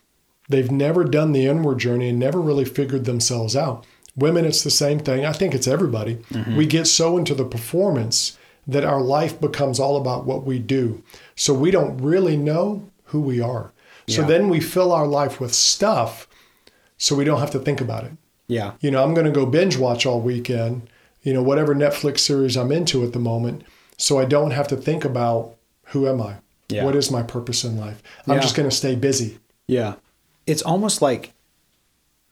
they've 0.48 0.70
never 0.70 1.04
done 1.04 1.32
the 1.32 1.46
inward 1.46 1.78
journey 1.78 2.10
and 2.10 2.18
never 2.18 2.40
really 2.40 2.64
figured 2.64 3.04
themselves 3.06 3.56
out. 3.56 3.84
Women, 4.16 4.44
it's 4.44 4.62
the 4.62 4.70
same 4.70 4.98
thing. 4.98 5.24
I 5.24 5.32
think 5.32 5.54
it's 5.54 5.68
everybody. 5.68 6.16
Mm-hmm. 6.30 6.56
We 6.56 6.66
get 6.66 6.86
so 6.86 7.16
into 7.16 7.34
the 7.34 7.44
performance 7.44 8.36
that 8.66 8.84
our 8.84 9.00
life 9.00 9.40
becomes 9.40 9.80
all 9.80 9.96
about 9.96 10.26
what 10.26 10.44
we 10.44 10.58
do. 10.58 11.02
So 11.34 11.54
we 11.54 11.70
don't 11.70 11.96
really 11.98 12.36
know 12.36 12.88
who 13.06 13.20
we 13.20 13.40
are. 13.40 13.72
So 14.06 14.22
Yeah. 14.22 14.28
then 14.28 14.48
we 14.48 14.60
fill 14.60 14.92
our 14.92 15.06
life 15.06 15.40
with 15.40 15.54
stuff 15.54 16.28
so 16.98 17.14
we 17.14 17.24
don't 17.24 17.40
have 17.40 17.50
to 17.52 17.58
think 17.58 17.80
about 17.80 18.04
it. 18.04 18.12
Yeah. 18.50 18.72
You 18.80 18.90
know, 18.90 19.02
I'm 19.04 19.14
going 19.14 19.26
to 19.26 19.32
go 19.32 19.46
binge 19.46 19.76
watch 19.76 20.04
all 20.04 20.20
weekend, 20.20 20.90
you 21.22 21.32
know, 21.32 21.42
whatever 21.42 21.74
Netflix 21.74 22.18
series 22.20 22.56
I'm 22.56 22.72
into 22.72 23.04
at 23.04 23.12
the 23.12 23.18
moment. 23.18 23.62
So 23.96 24.18
I 24.18 24.24
don't 24.24 24.50
have 24.50 24.66
to 24.68 24.76
think 24.76 25.04
about 25.04 25.56
who 25.86 26.08
am 26.08 26.20
I? 26.20 26.36
Yeah. 26.68 26.84
What 26.84 26.96
is 26.96 27.10
my 27.10 27.22
purpose 27.22 27.64
in 27.64 27.78
life? 27.78 28.02
I'm 28.26 28.34
Yeah. 28.36 28.40
just 28.40 28.56
going 28.56 28.68
to 28.68 28.74
stay 28.74 28.94
busy. 28.96 29.38
Yeah. 29.66 29.94
It's 30.46 30.62
almost 30.62 31.00
like 31.00 31.32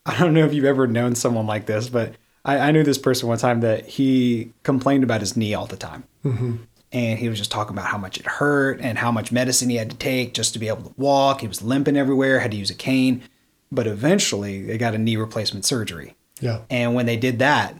I 0.07 0.19
don't 0.19 0.33
know 0.35 0.45
if 0.47 0.55
you've 0.55 0.65
ever 0.65 0.87
known 0.87 1.15
someone 1.15 1.47
like 1.47 1.67
this, 1.67 1.89
but 1.89 2.15
I, 2.45 2.59
I 2.59 2.71
knew 2.71 2.83
this 2.83 2.97
person 2.99 3.29
one 3.29 3.37
time 3.39 3.61
that 3.61 3.87
he 3.87 4.53
complained 4.63 5.05
about 5.05 5.21
his 5.21 5.37
knee 5.37 5.53
all 5.55 5.67
the 5.67 5.77
time. 5.77 6.05
Mm-hmm. 6.25 6.57
And 6.93 7.19
he 7.19 7.29
was 7.29 7.37
just 7.39 7.51
talking 7.51 7.75
about 7.75 7.87
how 7.89 7.99
much 7.99 8.17
it 8.19 8.25
hurt 8.27 8.81
and 8.81 8.97
how 8.97 9.13
much 9.13 9.31
medicine 9.31 9.69
he 9.69 9.77
had 9.77 9.91
to 9.91 9.97
take 9.97 10.33
just 10.33 10.55
to 10.55 10.59
be 10.59 10.69
able 10.69 10.85
to 10.85 10.95
walk. 10.97 11.43
He 11.43 11.47
was 11.47 11.61
limping 11.61 11.99
everywhere, 11.99 12.41
had 12.41 12.53
to 12.53 12.57
use 12.57 12.71
a 12.71 12.75
cane. 12.75 13.23
But 13.71 13.87
eventually, 13.87 14.63
they 14.63 14.79
got 14.79 14.95
a 14.95 14.99
knee 14.99 15.17
replacement 15.17 15.65
surgery. 15.65 16.15
Yeah. 16.41 16.61
And 16.71 16.95
when 16.95 17.07
they 17.07 17.17
did 17.17 17.39
that 17.41 17.75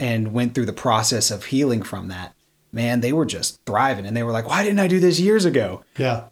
and 0.00 0.32
went 0.32 0.54
through 0.54 0.66
the 0.66 0.72
process 0.72 1.30
of 1.30 1.46
healing 1.46 1.82
from 1.82 2.08
that, 2.08 2.34
man, 2.72 3.00
they 3.00 3.12
were 3.12 3.26
just 3.26 3.60
thriving. 3.66 4.06
And 4.06 4.16
they 4.16 4.22
were 4.22 4.32
like, 4.32 4.48
why 4.48 4.62
didn't 4.62 4.78
I 4.80 4.88
do 4.88 5.00
this 5.00 5.20
years 5.20 5.44
ago? 5.44 5.82
Yeah. 5.98 6.24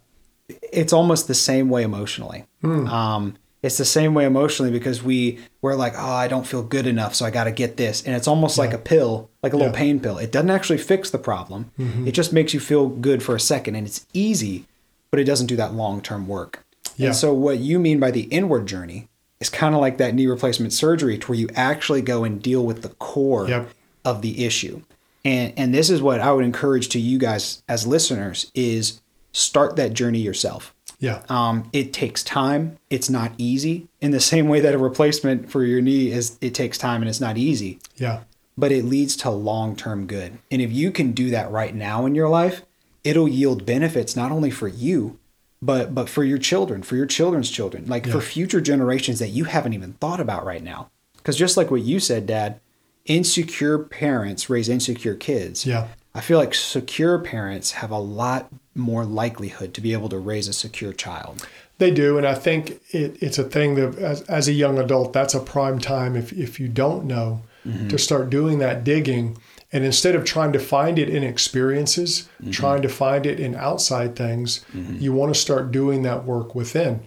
it's 0.73 0.91
almost 0.93 1.27
the 1.27 1.33
same 1.33 1.69
way 1.69 1.83
emotionally. 1.83 2.45
Um, 2.63 3.35
it's 3.61 3.77
the 3.77 3.85
same 3.85 4.13
way 4.13 4.25
emotionally 4.25 4.71
because 4.71 5.01
we 5.01 5.39
we're 5.61 5.75
like, 5.75 5.93
oh, 5.95 6.11
I 6.11 6.27
don't 6.27 6.45
feel 6.45 6.61
good 6.63 6.85
enough, 6.85 7.15
so 7.15 7.25
I 7.25 7.31
got 7.31 7.45
to 7.45 7.51
get 7.51 7.77
this, 7.77 8.03
and 8.03 8.13
it's 8.13 8.27
almost 8.27 8.57
like 8.57 8.73
a 8.73 8.77
pill, 8.77 9.29
like 9.41 9.53
a 9.53 9.57
little 9.57 9.71
Yeah. 9.71 9.77
pain 9.79 9.99
pill. 10.01 10.17
It 10.17 10.31
doesn't 10.33 10.49
actually 10.49 10.79
fix 10.79 11.09
the 11.09 11.17
problem. 11.17 11.71
It 12.05 12.11
just 12.11 12.33
makes 12.33 12.53
you 12.53 12.59
feel 12.59 12.87
good 12.89 13.23
for 13.23 13.35
a 13.35 13.39
second, 13.39 13.75
and 13.75 13.87
it's 13.87 14.05
easy, 14.13 14.65
but 15.11 15.19
it 15.21 15.23
doesn't 15.23 15.47
do 15.47 15.55
that 15.55 15.73
long 15.73 16.01
term 16.01 16.27
work. 16.27 16.65
Yeah. 16.97 17.07
And 17.07 17.15
so, 17.15 17.33
what 17.33 17.59
you 17.59 17.79
mean 17.79 17.99
by 17.99 18.11
the 18.11 18.23
inward 18.23 18.67
journey 18.67 19.07
is 19.39 19.49
kind 19.49 19.75
of 19.75 19.81
like 19.81 19.97
that 19.97 20.13
knee 20.13 20.27
replacement 20.27 20.73
surgery, 20.73 21.17
to 21.17 21.27
where 21.27 21.37
you 21.39 21.49
actually 21.55 22.01
go 22.01 22.23
and 22.23 22.41
deal 22.41 22.65
with 22.65 22.81
the 22.81 22.89
core 22.89 23.47
Yep. 23.49 23.69
of 24.05 24.21
the 24.21 24.45
issue. 24.45 24.81
And 25.25 25.53
and 25.57 25.73
this 25.73 25.89
is 25.89 26.01
what 26.01 26.19
I 26.19 26.31
would 26.31 26.45
encourage 26.45 26.89
to 26.89 26.99
you 26.99 27.17
guys 27.17 27.63
as 27.67 27.87
listeners 27.87 28.51
is 28.53 29.01
start 29.31 29.75
that 29.77 29.93
journey 29.93 30.19
yourself. 30.19 30.73
Yeah. 30.99 31.23
Um, 31.27 31.69
it 31.73 31.91
takes 31.91 32.23
time. 32.23 32.77
It's 32.89 33.09
not 33.09 33.33
easy. 33.37 33.87
In 33.99 34.11
the 34.11 34.19
same 34.21 34.47
way 34.47 34.61
that 34.61 34.73
a 34.73 34.77
replacement 34.77 35.51
for 35.51 35.63
your 35.63 35.81
knee 35.81 36.11
is, 36.11 36.37
it 36.39 36.53
takes 36.53 36.77
time 36.77 37.01
and 37.01 37.09
it's 37.09 37.19
not 37.19 37.37
easy. 37.37 37.79
Yeah. 37.97 38.21
But 38.57 38.71
it 38.71 38.85
leads 38.85 39.17
to 39.17 39.29
long 39.29 39.75
term 39.75 40.05
good. 40.07 40.37
And 40.51 40.61
if 40.61 40.71
you 40.71 40.91
can 40.91 41.11
do 41.11 41.29
that 41.31 41.51
right 41.51 41.75
now 41.75 42.05
in 42.05 42.15
your 42.15 42.29
life, 42.29 42.61
it'll 43.03 43.27
yield 43.27 43.65
benefits 43.65 44.15
not 44.15 44.31
only 44.31 44.49
for 44.51 44.67
you, 44.69 45.19
but 45.65 45.95
but 45.95 46.09
for 46.09 46.23
your 46.23 46.37
children, 46.37 46.83
for 46.83 46.95
your 46.95 47.05
children's 47.05 47.49
children, 47.49 47.85
like 47.87 48.07
for 48.07 48.19
future 48.19 48.61
generations 48.61 49.19
that 49.19 49.29
you 49.29 49.45
haven't 49.45 49.73
even 49.73 49.93
thought 49.93 50.19
about 50.19 50.45
right 50.45 50.63
now. 50.63 50.89
Because 51.17 51.37
just 51.37 51.55
like 51.55 51.71
what 51.71 51.81
you 51.81 51.99
said, 51.99 52.27
Dad, 52.27 52.59
insecure 53.05 53.79
parents 53.79 54.49
raise 54.49 54.67
insecure 54.67 55.15
kids. 55.15 55.65
Yeah. 55.65 55.87
I 56.13 56.21
feel 56.21 56.37
like 56.37 56.53
secure 56.53 57.17
parents 57.17 57.71
have 57.71 57.91
a 57.91 57.97
lot 57.97 58.49
more 58.75 59.05
likelihood 59.05 59.73
to 59.73 59.81
be 59.81 59.93
able 59.93 60.09
to 60.09 60.19
raise 60.19 60.47
a 60.47 60.53
secure 60.53 60.93
child. 60.93 61.47
They 61.79 61.91
do, 61.91 62.17
and 62.17 62.27
I 62.27 62.35
think 62.35 62.81
it, 62.91 63.17
it's 63.21 63.39
a 63.39 63.43
thing 63.43 63.75
that 63.75 63.97
as, 63.97 64.21
as 64.23 64.47
a 64.47 64.53
young 64.53 64.77
adult, 64.77 65.13
that's 65.13 65.33
a 65.33 65.39
prime 65.39 65.79
time 65.79 66.15
if 66.15 66.33
if 66.33 66.59
you 66.59 66.67
don't 66.67 67.05
know 67.05 67.41
mm-hmm. 67.65 67.87
to 67.87 67.97
start 67.97 68.29
doing 68.29 68.59
that 68.59 68.83
digging, 68.83 69.37
and 69.73 69.83
instead 69.83 70.15
of 70.15 70.23
trying 70.23 70.53
to 70.53 70.59
find 70.59 70.97
it 70.99 71.09
in 71.09 71.23
experiences, 71.23 72.29
trying 72.51 72.81
to 72.83 72.89
find 72.89 73.25
it 73.25 73.39
in 73.39 73.55
outside 73.55 74.15
things, 74.15 74.63
you 74.73 75.11
want 75.11 75.33
to 75.33 75.39
start 75.39 75.71
doing 75.71 76.03
that 76.03 76.23
work 76.25 76.55
within. 76.55 77.01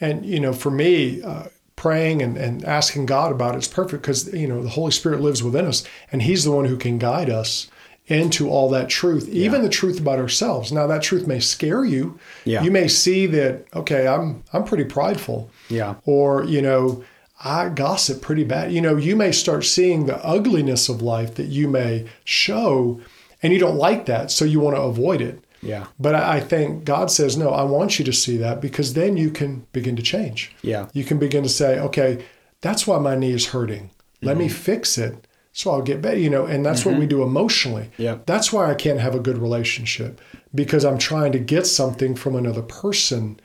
And 0.00 0.26
you 0.26 0.40
know, 0.40 0.52
for 0.52 0.70
me, 0.70 1.22
uh, 1.22 1.44
praying 1.76 2.20
and, 2.22 2.36
and 2.36 2.64
asking 2.64 3.06
God 3.06 3.30
about 3.30 3.54
it's 3.54 3.68
perfect 3.68 4.02
because 4.02 4.32
you 4.34 4.48
know 4.48 4.62
the 4.62 4.68
Holy 4.70 4.90
Spirit 4.90 5.20
lives 5.20 5.42
within 5.42 5.64
us, 5.64 5.84
and 6.12 6.22
He's 6.22 6.44
the 6.44 6.50
one 6.52 6.66
who 6.66 6.76
can 6.76 6.98
guide 6.98 7.30
us 7.30 7.70
into 8.08 8.48
all 8.48 8.70
that 8.70 8.88
truth, 8.88 9.28
even 9.28 9.62
the 9.62 9.68
truth 9.68 10.00
about 10.00 10.18
ourselves. 10.18 10.72
Now, 10.72 10.86
that 10.86 11.02
truth 11.02 11.26
may 11.26 11.40
scare 11.40 11.84
you. 11.84 12.18
Yeah. 12.44 12.62
You 12.62 12.70
may 12.70 12.88
see 12.88 13.26
that, 13.26 13.66
okay, 13.74 14.08
I'm 14.08 14.42
I'm 14.52 14.64
pretty 14.64 14.84
prideful. 14.84 15.50
Yeah. 15.68 15.96
Or, 16.06 16.42
you 16.44 16.62
know, 16.62 17.04
I 17.44 17.68
gossip 17.68 18.20
pretty 18.20 18.44
bad. 18.44 18.72
You 18.72 18.80
know, 18.80 18.96
you 18.96 19.14
may 19.14 19.32
start 19.32 19.64
seeing 19.64 20.06
the 20.06 20.24
ugliness 20.24 20.88
of 20.88 21.02
life 21.02 21.34
that 21.36 21.46
you 21.46 21.68
may 21.68 22.08
show, 22.24 23.00
and 23.42 23.52
you 23.52 23.58
don't 23.58 23.76
like 23.76 24.06
that, 24.06 24.30
so 24.30 24.44
you 24.44 24.60
want 24.60 24.76
to 24.76 24.82
avoid 24.82 25.20
it. 25.20 25.44
Yeah. 25.62 25.86
But 25.98 26.14
I 26.14 26.40
think 26.40 26.84
God 26.84 27.10
says, 27.10 27.36
no, 27.36 27.50
I 27.50 27.62
want 27.62 27.98
you 27.98 28.04
to 28.04 28.12
see 28.12 28.36
that 28.38 28.60
because 28.60 28.94
then 28.94 29.16
you 29.16 29.30
can 29.30 29.66
begin 29.72 29.96
to 29.96 30.02
change. 30.02 30.54
Yeah. 30.62 30.88
You 30.92 31.04
can 31.04 31.18
begin 31.18 31.42
to 31.42 31.48
say, 31.48 31.78
okay, 31.80 32.24
that's 32.60 32.86
why 32.86 32.98
my 32.98 33.16
knee 33.16 33.32
is 33.32 33.46
hurting. 33.46 33.90
Let 34.22 34.36
me 34.36 34.46
mm-hmm. 34.46 34.54
fix 34.54 34.98
it 34.98 35.26
so 35.52 35.72
I'll 35.72 35.82
get 35.82 36.00
better, 36.00 36.18
you 36.18 36.30
know, 36.30 36.46
and 36.46 36.64
that's 36.64 36.84
what 36.84 36.94
we 36.94 37.00
mm-hmm. 37.00 37.08
do 37.08 37.22
emotionally. 37.24 37.90
Yep. 37.96 38.26
That's 38.26 38.52
why 38.52 38.70
I 38.70 38.74
can't 38.74 39.00
have 39.00 39.16
a 39.16 39.20
good 39.20 39.38
relationship 39.38 40.20
because 40.54 40.84
I'm 40.84 40.98
trying 40.98 41.32
to 41.32 41.40
get 41.40 41.66
something 41.66 42.14
from 42.14 42.36
another 42.36 42.62
person 42.62 43.40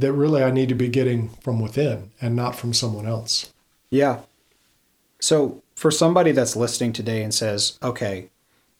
that 0.00 0.12
really 0.12 0.42
I 0.42 0.50
need 0.50 0.68
to 0.68 0.74
be 0.74 0.88
getting 0.88 1.28
from 1.40 1.60
within 1.60 2.10
and 2.20 2.34
not 2.36 2.54
from 2.56 2.72
someone 2.72 3.06
else. 3.06 3.52
Yeah. 3.90 4.20
So 5.20 5.62
for 5.74 5.90
somebody 5.90 6.32
that's 6.32 6.56
listening 6.56 6.92
today 6.92 7.22
and 7.22 7.34
says, 7.34 7.78
okay, 7.82 8.30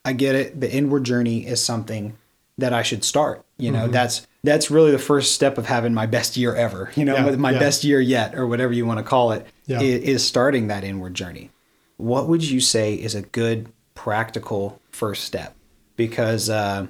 I 0.05 0.13
get 0.13 0.35
it. 0.35 0.61
The 0.61 0.73
inward 0.73 1.05
journey 1.05 1.47
is 1.47 1.63
something 1.65 2.17
that 2.57 2.73
I 2.73 2.83
should 2.83 3.05
start. 3.05 3.45
You 3.57 3.73
know, 3.73 3.89
that's 3.89 4.27
that's 4.45 4.71
really 4.71 4.93
the 4.93 4.99
first 4.99 5.35
step 5.35 5.59
of 5.59 5.67
having 5.67 5.93
my 5.93 6.07
best 6.07 6.37
year 6.37 6.55
ever. 6.55 6.91
You 6.95 7.05
know, 7.05 7.15
Yeah, 7.17 7.37
my 7.37 7.51
yeah. 7.51 7.59
best 7.59 7.83
year 7.85 8.01
yet, 8.01 8.37
or 8.37 8.47
whatever 8.47 8.73
you 8.73 8.87
want 8.87 8.99
to 8.99 9.05
call 9.05 9.33
it, 9.33 9.47
Yeah. 9.67 9.81
is 9.81 10.25
starting 10.25 10.69
that 10.69 10.85
inward 10.85 11.15
journey. 11.15 11.51
What 11.97 12.29
would 12.29 12.45
you 12.49 12.61
say 12.61 12.95
is 12.95 13.15
a 13.17 13.23
good 13.23 13.69
practical 13.95 14.81
first 14.91 15.25
step? 15.25 15.57
Because 15.97 16.49
uh, 16.49 16.87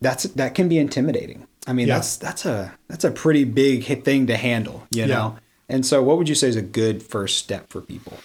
that's 0.00 0.24
that 0.24 0.54
can 0.54 0.68
be 0.68 0.78
intimidating. 0.78 1.46
I 1.66 1.72
mean, 1.72 1.88
Yeah. 1.88 1.94
that's 1.96 2.16
that's 2.16 2.44
a 2.46 2.74
that's 2.88 3.04
a 3.04 3.10
pretty 3.10 3.44
big 3.44 3.84
thing 4.04 4.26
to 4.28 4.36
handle. 4.36 4.86
You 4.90 5.00
Yeah. 5.02 5.06
know. 5.06 5.36
And 5.68 5.84
so, 5.84 6.02
what 6.02 6.16
would 6.18 6.28
you 6.28 6.34
say 6.36 6.48
is 6.48 6.56
a 6.56 6.62
good 6.62 7.02
first 7.02 7.38
step 7.38 7.70
for 7.70 7.80
people? 7.80 8.18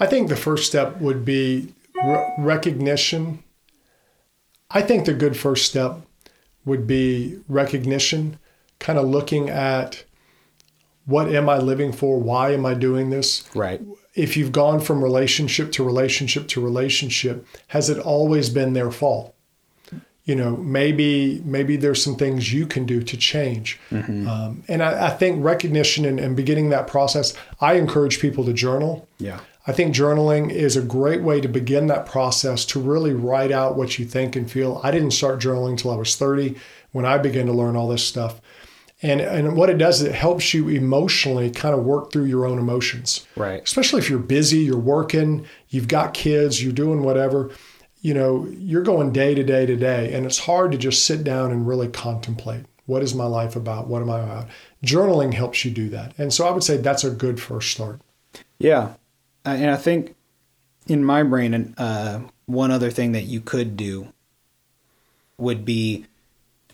I 0.00 0.06
think 0.06 0.28
the 0.28 0.36
first 0.36 0.66
step 0.66 1.00
would 1.00 1.24
be 1.24 1.74
re- 1.94 2.32
recognition. 2.38 3.42
I 4.70 4.82
think 4.82 5.04
the 5.06 5.14
good 5.14 5.36
first 5.36 5.66
step 5.66 6.00
would 6.64 6.86
be 6.86 7.38
recognition, 7.48 8.38
kind 8.80 8.98
of 8.98 9.06
looking 9.06 9.48
at 9.48 10.04
what 11.06 11.32
am 11.34 11.48
I 11.48 11.56
living 11.58 11.92
for? 11.92 12.18
Why 12.20 12.50
am 12.52 12.66
I 12.66 12.74
doing 12.74 13.08
this? 13.10 13.44
Right. 13.54 13.80
If 14.14 14.36
you've 14.36 14.52
gone 14.52 14.80
from 14.80 15.02
relationship 15.02 15.72
to 15.72 15.84
relationship 15.84 16.48
to 16.48 16.60
relationship, 16.60 17.46
has 17.68 17.88
it 17.88 17.98
always 17.98 18.50
been 18.50 18.72
their 18.74 18.90
fault? 18.90 19.34
You 20.28 20.36
know, 20.36 20.58
maybe 20.58 21.40
maybe 21.46 21.76
there's 21.76 22.04
some 22.04 22.14
things 22.14 22.52
you 22.52 22.66
can 22.66 22.84
do 22.84 23.02
to 23.02 23.16
change. 23.16 23.80
Um, 24.28 24.62
and 24.68 24.82
I, 24.82 25.06
I 25.06 25.10
think 25.10 25.42
recognition 25.42 26.04
and, 26.04 26.20
and 26.20 26.36
beginning 26.36 26.68
that 26.68 26.86
process, 26.86 27.32
I 27.62 27.74
encourage 27.74 28.20
people 28.20 28.44
to 28.44 28.52
journal. 28.52 29.08
Yeah. 29.18 29.40
I 29.66 29.72
think 29.72 29.94
journaling 29.94 30.50
is 30.50 30.76
a 30.76 30.82
great 30.82 31.22
way 31.22 31.40
to 31.40 31.48
begin 31.48 31.86
that 31.86 32.04
process 32.04 32.66
to 32.66 32.80
really 32.80 33.14
write 33.14 33.52
out 33.52 33.76
what 33.76 33.98
you 33.98 34.04
think 34.04 34.36
and 34.36 34.50
feel. 34.50 34.82
I 34.84 34.90
didn't 34.90 35.12
start 35.12 35.40
journaling 35.40 35.70
until 35.70 35.92
I 35.92 35.96
was 35.96 36.14
30 36.14 36.56
when 36.92 37.06
I 37.06 37.16
began 37.16 37.46
to 37.46 37.52
learn 37.52 37.74
all 37.74 37.88
this 37.88 38.06
stuff. 38.06 38.40
And 39.00 39.20
and 39.20 39.56
what 39.56 39.70
it 39.70 39.78
does 39.78 40.02
is 40.02 40.08
it 40.08 40.14
helps 40.14 40.52
you 40.52 40.68
emotionally 40.68 41.50
kind 41.50 41.74
of 41.74 41.84
work 41.84 42.12
through 42.12 42.24
your 42.24 42.44
own 42.44 42.58
emotions. 42.58 43.26
Right. 43.36 43.62
Especially 43.62 44.00
if 44.00 44.10
you're 44.10 44.18
busy, 44.18 44.58
you're 44.58 44.76
working, 44.76 45.46
you've 45.68 45.88
got 45.88 46.14
kids, 46.14 46.62
you're 46.62 46.72
doing 46.72 47.02
whatever, 47.02 47.50
you 48.00 48.14
know, 48.14 48.46
you're 48.58 48.82
going 48.82 49.12
day 49.12 49.34
to 49.34 49.42
day 49.42 49.66
to 49.66 49.76
day 49.76 50.12
and 50.14 50.24
it's 50.26 50.38
hard 50.38 50.72
to 50.72 50.78
just 50.78 51.04
sit 51.04 51.24
down 51.24 51.50
and 51.50 51.66
really 51.66 51.88
contemplate. 51.88 52.64
What 52.86 53.02
is 53.02 53.14
my 53.14 53.26
life 53.26 53.56
about? 53.56 53.86
What 53.88 54.02
am 54.02 54.10
I 54.10 54.20
about? 54.20 54.48
Journaling 54.84 55.34
helps 55.34 55.64
you 55.64 55.70
do 55.70 55.88
that. 55.90 56.14
And 56.18 56.32
so 56.32 56.46
I 56.46 56.50
would 56.50 56.64
say 56.64 56.76
that's 56.76 57.04
a 57.04 57.10
good 57.10 57.40
first 57.40 57.70
start. 57.72 58.00
Yeah, 58.58 58.94
Uh, 59.44 59.50
and 59.50 59.70
I 59.70 59.76
think 59.76 60.14
in 60.86 61.04
my 61.04 61.22
brain, 61.22 61.74
uh, 61.78 62.20
one 62.46 62.70
other 62.70 62.90
thing 62.90 63.12
that 63.12 63.24
you 63.24 63.40
could 63.40 63.76
do 63.76 64.12
would 65.38 65.64
be, 65.64 66.06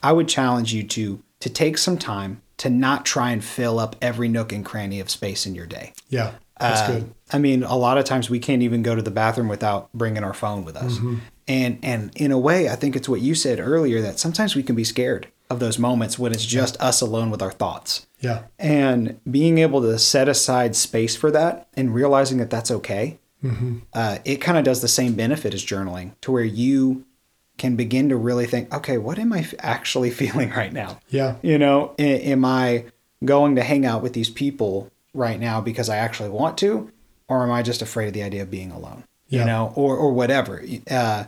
I 0.01 0.11
would 0.11 0.27
challenge 0.27 0.73
you 0.73 0.83
to 0.83 1.21
to 1.41 1.49
take 1.49 1.77
some 1.77 1.97
time 1.97 2.41
to 2.57 2.69
not 2.69 3.05
try 3.05 3.31
and 3.31 3.43
fill 3.43 3.77
up 3.77 3.95
every 4.01 4.27
nook 4.27 4.51
and 4.51 4.65
cranny 4.65 4.99
of 4.99 5.09
space 5.09 5.45
in 5.45 5.53
your 5.53 5.65
day. 5.65 5.93
Yeah. 6.09 6.31
That's 6.59 6.81
Uh, 6.81 6.87
good. 6.93 7.13
I 7.33 7.37
mean, 7.39 7.63
a 7.63 7.75
lot 7.75 7.97
of 7.97 8.05
times 8.05 8.29
we 8.29 8.39
can't 8.39 8.61
even 8.61 8.81
go 8.83 8.95
to 8.95 9.01
the 9.01 9.11
bathroom 9.11 9.47
without 9.47 9.91
bringing 9.93 10.23
our 10.23 10.33
phone 10.33 10.63
with 10.63 10.75
us. 10.75 10.93
Mm-hmm. 10.95 11.15
And 11.47 11.79
and 11.83 12.11
in 12.15 12.31
a 12.31 12.39
way, 12.39 12.69
I 12.69 12.75
think 12.75 12.95
it's 12.95 13.09
what 13.09 13.21
you 13.21 13.35
said 13.35 13.59
earlier 13.59 14.01
that 14.01 14.19
sometimes 14.19 14.55
we 14.55 14.63
can 14.63 14.75
be 14.75 14.83
scared 14.83 15.27
of 15.49 15.59
those 15.59 15.77
moments 15.77 16.17
when 16.17 16.31
it's 16.31 16.45
just 16.45 16.79
us 16.81 17.01
alone 17.01 17.29
with 17.29 17.41
our 17.41 17.51
thoughts. 17.51 18.07
Yeah. 18.19 18.43
And 18.57 19.19
being 19.29 19.59
able 19.59 19.81
to 19.81 19.99
set 19.99 20.27
aside 20.27 20.75
space 20.75 21.15
for 21.15 21.29
that 21.31 21.67
and 21.75 21.93
realizing 21.93 22.39
that 22.39 22.49
that's 22.49 22.71
okay, 22.71 23.19
uh, 23.93 24.17
it 24.25 24.37
kind 24.37 24.57
of 24.57 24.63
does 24.63 24.81
the 24.81 24.87
same 24.87 25.13
benefit 25.13 25.53
as 25.53 25.63
journaling 25.63 26.13
to 26.21 26.31
where 26.31 26.43
you 26.43 27.05
can 27.59 27.75
begin 27.75 28.09
to 28.09 28.15
really 28.17 28.47
think, 28.47 28.73
okay, 28.73 28.97
what 28.97 29.19
am 29.19 29.31
I 29.31 29.39
f- 29.39 29.53
actually 29.59 30.09
feeling 30.21 30.49
right 30.49 30.73
now? 30.73 30.99
Yeah. 31.09 31.35
You 31.43 31.59
know, 31.59 31.93
am 31.99 32.43
I 32.43 32.85
going 33.23 33.55
to 33.55 33.61
hang 33.63 33.85
out 33.85 34.01
with 34.01 34.13
these 34.13 34.29
people 34.31 34.91
right 35.15 35.39
now 35.39 35.61
because 35.61 35.89
I 35.89 35.97
actually 35.97 36.29
want 36.29 36.57
to, 36.59 36.91
or 37.27 37.43
am 37.43 37.51
I 37.51 37.61
just 37.63 37.81
afraid 37.81 38.07
of 38.07 38.13
the 38.13 38.23
idea 38.23 38.43
of 38.43 38.51
being 38.51 38.71
alone? 38.71 39.03
You 39.27 39.43
know, 39.43 39.73
or 39.75 39.97
or 39.97 40.13
whatever. 40.13 40.63
Uh, 40.89 41.25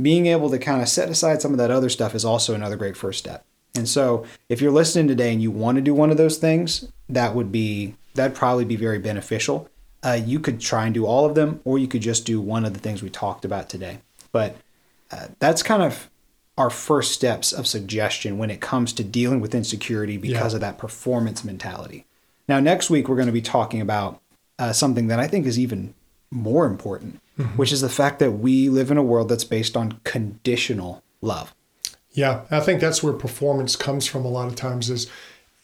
being 0.00 0.26
able 0.26 0.48
to 0.50 0.58
kind 0.58 0.80
of 0.80 0.88
set 0.88 1.08
aside 1.10 1.42
some 1.42 1.52
of 1.52 1.58
that 1.58 1.70
other 1.70 1.88
stuff 1.90 2.14
is 2.14 2.24
also 2.24 2.54
another 2.54 2.76
great 2.76 2.96
first 2.96 3.18
step. 3.18 3.44
And 3.76 3.88
so, 3.88 4.24
if 4.48 4.60
you're 4.62 4.70
listening 4.72 5.08
today 5.08 5.32
and 5.32 5.42
you 5.42 5.50
want 5.50 5.76
to 5.76 5.82
do 5.82 5.92
one 5.92 6.10
of 6.10 6.16
those 6.16 6.38
things, 6.38 6.88
that 7.08 7.34
would 7.34 7.50
be 7.52 7.96
that'd 8.14 8.36
probably 8.36 8.64
be 8.64 8.76
very 8.76 8.98
beneficial. 8.98 9.68
Uh, 10.02 10.18
you 10.24 10.40
could 10.40 10.60
try 10.60 10.86
and 10.86 10.94
do 10.94 11.04
all 11.04 11.26
of 11.26 11.34
them, 11.34 11.60
or 11.64 11.78
you 11.78 11.86
could 11.88 12.00
just 12.02 12.24
do 12.24 12.40
one 12.40 12.64
of 12.64 12.72
the 12.72 12.80
things 12.80 13.02
we 13.02 13.10
talked 13.10 13.44
about 13.44 13.68
today. 13.68 13.98
But 14.32 14.56
uh, 15.10 15.26
that's 15.40 15.62
kind 15.62 15.82
of 15.82 16.08
our 16.56 16.70
first 16.70 17.12
steps 17.12 17.52
of 17.52 17.66
suggestion 17.66 18.38
when 18.38 18.50
it 18.50 18.60
comes 18.60 18.92
to 18.94 19.04
dealing 19.04 19.40
with 19.40 19.54
insecurity 19.54 20.16
because 20.16 20.52
Yeah. 20.52 20.56
of 20.56 20.60
that 20.62 20.78
performance 20.78 21.44
mentality. 21.44 22.06
Now, 22.50 22.58
next 22.58 22.90
week, 22.90 23.08
we're 23.08 23.14
going 23.14 23.26
to 23.26 23.32
be 23.32 23.40
talking 23.40 23.80
about 23.80 24.20
uh, 24.58 24.72
something 24.72 25.06
that 25.06 25.20
I 25.20 25.28
think 25.28 25.46
is 25.46 25.56
even 25.56 25.94
more 26.32 26.66
important, 26.66 27.20
which 27.54 27.70
is 27.70 27.80
the 27.80 27.88
fact 27.88 28.18
that 28.18 28.32
we 28.32 28.68
live 28.68 28.90
in 28.90 28.96
a 28.96 29.04
world 29.04 29.28
that's 29.28 29.44
based 29.44 29.76
on 29.76 30.00
conditional 30.02 31.04
love. 31.20 31.54
Yeah, 32.10 32.42
I 32.50 32.58
think 32.58 32.80
that's 32.80 33.04
where 33.04 33.12
performance 33.12 33.76
comes 33.76 34.08
from 34.08 34.24
a 34.24 34.28
lot 34.28 34.48
of 34.48 34.56
times 34.56 34.90
is 34.90 35.08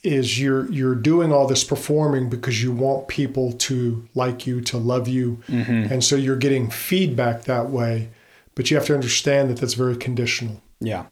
is 0.05 0.41
you're 0.41 0.71
you're 0.71 0.95
doing 0.95 1.33
all 1.33 1.49
this 1.49 1.65
performing 1.65 2.31
because 2.31 2.63
you 2.63 2.71
want 2.71 3.09
people 3.09 3.51
to 3.55 4.07
like 4.15 4.47
you, 4.47 4.61
to 4.61 4.79
love 4.79 5.09
you. 5.09 5.43
And 5.49 6.05
so 6.05 6.15
you're 6.15 6.37
getting 6.37 6.71
feedback 6.71 7.43
that 7.43 7.69
way, 7.71 8.11
but 8.55 8.71
you 8.71 8.77
have 8.77 8.87
to 8.87 8.95
understand 8.95 9.51
that 9.51 9.57
that's 9.57 9.75
very 9.75 9.97
conditional. 9.97 10.63
Yeah. 10.79 11.07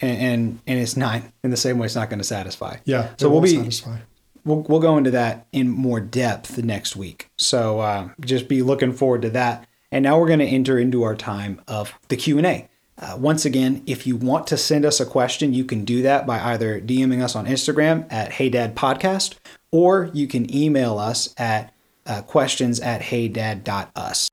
And, 0.00 0.18
and 0.20 0.60
and 0.66 0.80
it's 0.80 0.96
not 0.96 1.22
in 1.44 1.52
the 1.52 1.56
same 1.56 1.78
way 1.78 1.86
it's 1.86 1.94
not 1.94 2.10
going 2.10 2.18
to 2.18 2.24
satisfy. 2.24 2.78
Yeah. 2.84 3.10
So 3.18 3.30
we'll 3.30 3.40
be 3.40 3.54
satisfy. 3.54 3.98
We'll, 4.44 4.62
we'll 4.62 4.80
go 4.80 4.96
into 4.96 5.10
that 5.12 5.46
in 5.52 5.68
more 5.68 6.00
depth 6.00 6.58
next 6.62 6.96
week. 6.96 7.30
So 7.36 7.80
uh, 7.80 8.10
just 8.20 8.48
be 8.48 8.62
looking 8.62 8.92
forward 8.92 9.22
to 9.22 9.30
that. 9.30 9.66
And 9.90 10.02
now 10.02 10.18
we're 10.18 10.28
going 10.28 10.38
to 10.38 10.46
enter 10.46 10.78
into 10.78 11.02
our 11.02 11.14
time 11.14 11.60
of 11.68 11.92
the 12.08 12.16
Q 12.16 12.38
and 12.38 12.46
A. 12.46 12.68
Uh, 12.98 13.16
once 13.18 13.44
again, 13.44 13.82
if 13.86 14.06
you 14.06 14.16
want 14.16 14.46
to 14.46 14.56
send 14.56 14.84
us 14.84 15.00
a 15.00 15.06
question, 15.06 15.52
you 15.52 15.64
can 15.64 15.84
do 15.84 16.02
that 16.02 16.26
by 16.26 16.40
either 16.40 16.80
DMing 16.80 17.22
us 17.22 17.34
on 17.34 17.46
Instagram 17.46 18.06
at 18.10 18.32
Hey 18.32 18.48
Dad 18.48 18.76
Podcast, 18.76 19.34
or 19.70 20.10
you 20.12 20.26
can 20.26 20.54
email 20.54 20.98
us 20.98 21.34
at 21.36 21.74
uh, 22.06 22.22
questions 22.22 22.80
at 22.80 23.00
heydad.us. 23.02 24.30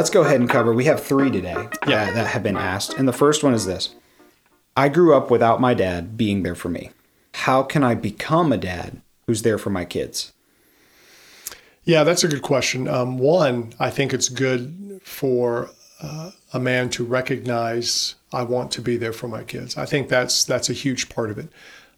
Let's 0.00 0.08
go 0.08 0.22
ahead 0.22 0.40
and 0.40 0.48
cover. 0.48 0.72
We 0.72 0.86
have 0.86 1.02
three 1.02 1.30
today 1.30 1.68
Yeah. 1.86 2.06
that, 2.06 2.14
that 2.14 2.26
have 2.28 2.42
been 2.42 2.56
asked. 2.56 2.94
And 2.94 3.06
the 3.06 3.12
first 3.12 3.44
one 3.44 3.52
is 3.52 3.66
this 3.66 3.94
I 4.74 4.88
grew 4.88 5.14
up 5.14 5.30
without 5.30 5.60
my 5.60 5.74
dad 5.74 6.16
being 6.16 6.42
there 6.42 6.54
for 6.54 6.70
me. 6.70 6.92
How 7.34 7.62
can 7.62 7.84
I 7.84 7.94
become 7.94 8.50
a 8.50 8.56
dad 8.56 9.02
who's 9.26 9.42
there 9.42 9.58
for 9.58 9.68
my 9.68 9.84
kids? 9.84 10.32
Yeah, 11.84 12.02
that's 12.02 12.24
a 12.24 12.28
good 12.28 12.40
question. 12.40 12.88
Um, 12.88 13.18
one, 13.18 13.74
I 13.78 13.90
think 13.90 14.14
it's 14.14 14.30
good 14.30 15.02
for 15.04 15.68
uh, 16.00 16.30
a 16.54 16.58
man 16.58 16.88
to 16.92 17.04
recognize 17.04 18.14
I 18.32 18.44
want 18.44 18.70
to 18.72 18.80
be 18.80 18.96
there 18.96 19.12
for 19.12 19.28
my 19.28 19.44
kids. 19.44 19.76
I 19.76 19.84
think 19.84 20.08
that's 20.08 20.44
that's 20.44 20.70
a 20.70 20.72
huge 20.72 21.10
part 21.10 21.30
of 21.30 21.36
it. 21.36 21.50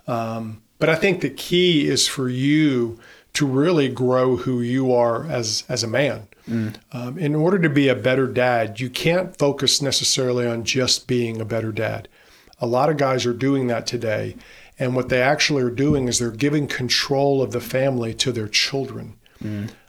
Um, 0.08 0.60
but 0.80 0.88
I 0.88 0.96
think 0.96 1.20
the 1.20 1.30
key 1.30 1.86
is 1.88 2.08
for 2.08 2.28
you 2.28 2.98
to 3.34 3.46
really 3.46 3.88
grow 3.88 4.38
who 4.38 4.60
you 4.60 4.92
are 4.92 5.24
as 5.26 5.62
as 5.68 5.84
a 5.84 5.88
man. 5.88 6.26
Um, 6.48 7.18
in 7.18 7.34
order 7.34 7.58
to 7.58 7.68
be 7.68 7.88
a 7.88 7.94
better 7.94 8.26
dad, 8.26 8.80
you 8.80 8.90
can't 8.90 9.36
focus 9.38 9.80
necessarily 9.80 10.46
on 10.46 10.64
just 10.64 11.06
being 11.06 11.40
a 11.40 11.44
better 11.44 11.72
dad. 11.72 12.08
A 12.60 12.66
lot 12.66 12.90
of 12.90 12.96
guys 12.96 13.26
are 13.26 13.32
doing 13.32 13.66
that 13.68 13.86
today, 13.86 14.36
and 14.78 14.94
what 14.96 15.08
they 15.08 15.22
actually 15.22 15.62
are 15.62 15.70
doing 15.70 16.08
is 16.08 16.18
they're 16.18 16.30
giving 16.30 16.66
control 16.66 17.42
of 17.42 17.52
the 17.52 17.60
family 17.60 18.14
to 18.14 18.32
their 18.32 18.48
children. 18.48 19.16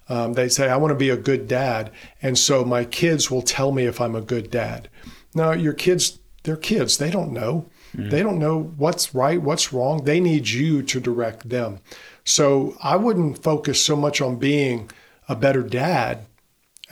Um, 0.09 0.33
they 0.33 0.49
say, 0.49 0.69
I 0.69 0.77
want 0.77 0.91
to 0.91 0.95
be 0.95 1.09
a 1.09 1.17
good 1.17 1.47
dad. 1.47 1.91
And 2.21 2.37
so 2.37 2.65
my 2.65 2.83
kids 2.85 3.31
will 3.31 3.41
tell 3.41 3.71
me 3.71 3.85
if 3.85 4.01
I'm 4.01 4.15
a 4.15 4.21
good 4.21 4.51
dad. 4.51 4.89
Now, 5.33 5.51
your 5.53 5.73
kids, 5.73 6.19
they're 6.43 6.57
kids. 6.57 6.97
They 6.97 7.09
don't 7.09 7.31
know. 7.31 7.69
They 8.09 8.23
don't 8.23 8.39
know 8.39 8.73
what's 8.77 9.13
right, 9.13 9.41
what's 9.41 9.71
wrong. 9.71 10.03
They 10.03 10.19
need 10.19 10.49
you 10.49 10.81
to 10.83 10.99
direct 10.99 11.49
them. 11.49 11.79
So 12.25 12.75
I 12.83 12.95
wouldn't 12.95 13.43
focus 13.43 13.83
so 13.83 13.95
much 13.95 14.19
on 14.19 14.37
being 14.37 14.89
a 15.29 15.35
better 15.35 15.63
dad 15.63 16.25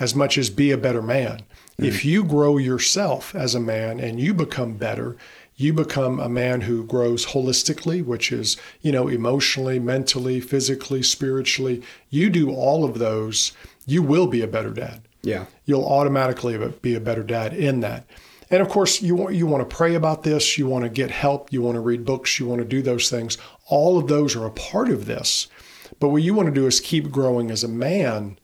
as 0.01 0.15
much 0.15 0.35
as 0.37 0.49
be 0.49 0.71
a 0.71 0.77
better 0.77 1.01
man. 1.01 1.37
Mm-hmm. 1.37 1.85
If 1.85 2.03
you 2.03 2.23
grow 2.23 2.57
yourself 2.57 3.35
as 3.35 3.53
a 3.53 3.59
man 3.59 3.99
and 3.99 4.19
you 4.19 4.33
become 4.33 4.73
better, 4.73 5.15
you 5.55 5.73
become 5.73 6.19
a 6.19 6.27
man 6.27 6.61
who 6.61 6.83
grows 6.85 7.27
holistically, 7.27 8.03
which 8.03 8.31
is, 8.31 8.57
you 8.81 8.91
know, 8.91 9.07
emotionally, 9.07 9.79
mentally, 9.79 10.41
physically, 10.41 11.03
spiritually. 11.03 11.83
You 12.09 12.31
do 12.31 12.49
all 12.49 12.83
of 12.83 12.97
those, 12.97 13.51
you 13.85 14.01
will 14.01 14.25
be 14.25 14.41
a 14.41 14.47
better 14.47 14.71
dad. 14.71 15.01
Yeah. 15.21 15.45
You'll 15.65 15.85
automatically 15.85 16.57
be 16.81 16.95
a 16.95 16.99
better 16.99 17.23
dad 17.23 17.53
in 17.53 17.81
that. 17.81 18.05
And 18.49 18.59
of 18.61 18.69
course, 18.69 19.03
you 19.03 19.15
want 19.15 19.35
you 19.35 19.45
want 19.45 19.69
to 19.69 19.75
pray 19.75 19.93
about 19.93 20.23
this, 20.23 20.57
you 20.57 20.67
want 20.67 20.83
to 20.83 20.89
get 20.89 21.11
help, 21.11 21.53
you 21.53 21.61
want 21.61 21.75
to 21.75 21.79
read 21.79 22.05
books, 22.05 22.39
you 22.39 22.47
want 22.47 22.59
to 22.59 22.67
do 22.67 22.81
those 22.81 23.09
things. 23.09 23.37
All 23.67 23.99
of 23.99 24.07
those 24.07 24.35
are 24.35 24.45
a 24.45 24.51
part 24.51 24.89
of 24.89 25.05
this. 25.05 25.47
But 25.99 26.09
what 26.09 26.23
you 26.23 26.33
want 26.33 26.47
to 26.47 26.59
do 26.59 26.65
is 26.65 26.79
keep 26.79 27.11
growing 27.11 27.51
as 27.51 27.63
a 27.63 27.67
man, 27.67 28.37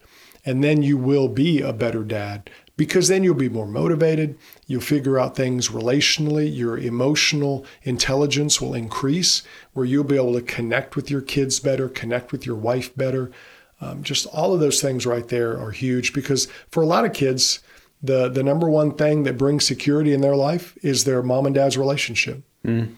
and 0.47 0.63
then 0.63 0.81
you 0.81 0.97
will 0.97 1.27
be 1.27 1.61
a 1.61 1.73
better 1.73 2.05
dad 2.05 2.49
because 2.77 3.09
then 3.09 3.23
you'll 3.23 3.35
be 3.35 3.49
more 3.49 3.67
motivated. 3.67 4.37
You'll 4.65 4.81
figure 4.81 5.19
out 5.19 5.35
things 5.35 5.69
relationally. 5.69 6.55
Your 6.55 6.77
emotional 6.77 7.65
intelligence 7.83 8.61
will 8.61 8.73
increase, 8.73 9.43
where 9.73 9.85
you'll 9.85 10.05
be 10.05 10.15
able 10.15 10.33
to 10.33 10.41
connect 10.41 10.95
with 10.95 11.11
your 11.11 11.21
kids 11.21 11.59
better, 11.59 11.89
connect 11.89 12.31
with 12.31 12.45
your 12.45 12.55
wife 12.55 12.95
better. 12.95 13.29
Um, 13.81 14.03
just 14.03 14.25
all 14.27 14.53
of 14.53 14.61
those 14.61 14.81
things 14.81 15.05
right 15.05 15.27
there 15.27 15.59
are 15.59 15.71
huge 15.71 16.13
because 16.13 16.47
for 16.71 16.81
a 16.81 16.87
lot 16.87 17.03
of 17.03 17.13
kids, 17.13 17.59
the 18.01 18.29
the 18.29 18.43
number 18.43 18.69
one 18.69 18.93
thing 18.93 19.23
that 19.23 19.37
brings 19.37 19.65
security 19.65 20.13
in 20.13 20.21
their 20.21 20.35
life 20.35 20.77
is 20.81 21.03
their 21.03 21.21
mom 21.21 21.45
and 21.45 21.55
dad's 21.55 21.77
relationship. 21.77 22.41
Mm. 22.65 22.95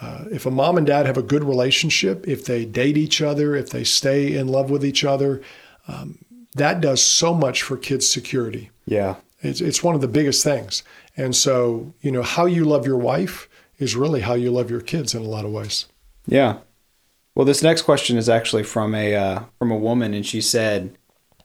Uh, 0.00 0.24
if 0.32 0.46
a 0.46 0.50
mom 0.50 0.76
and 0.76 0.86
dad 0.86 1.06
have 1.06 1.16
a 1.16 1.22
good 1.22 1.44
relationship, 1.44 2.26
if 2.26 2.44
they 2.44 2.64
date 2.64 2.96
each 2.96 3.22
other, 3.22 3.54
if 3.54 3.70
they 3.70 3.84
stay 3.84 4.34
in 4.34 4.48
love 4.48 4.68
with 4.68 4.84
each 4.84 5.04
other, 5.04 5.40
um, 5.86 6.18
that 6.54 6.80
does 6.80 7.04
so 7.04 7.34
much 7.34 7.62
for 7.62 7.76
kids' 7.76 8.08
security. 8.08 8.70
Yeah, 8.86 9.16
it's 9.40 9.60
it's 9.60 9.82
one 9.82 9.94
of 9.94 10.00
the 10.00 10.08
biggest 10.08 10.44
things. 10.44 10.82
And 11.16 11.36
so, 11.36 11.92
you 12.00 12.10
know, 12.10 12.22
how 12.22 12.46
you 12.46 12.64
love 12.64 12.86
your 12.86 12.96
wife 12.96 13.48
is 13.78 13.96
really 13.96 14.20
how 14.20 14.34
you 14.34 14.50
love 14.50 14.70
your 14.70 14.80
kids 14.80 15.14
in 15.14 15.22
a 15.22 15.26
lot 15.26 15.44
of 15.44 15.50
ways. 15.50 15.86
Yeah. 16.26 16.58
Well, 17.34 17.44
this 17.44 17.62
next 17.62 17.82
question 17.82 18.16
is 18.16 18.28
actually 18.28 18.62
from 18.62 18.94
a 18.94 19.14
uh, 19.14 19.42
from 19.58 19.70
a 19.70 19.76
woman, 19.76 20.14
and 20.14 20.24
she 20.24 20.40
said, 20.40 20.96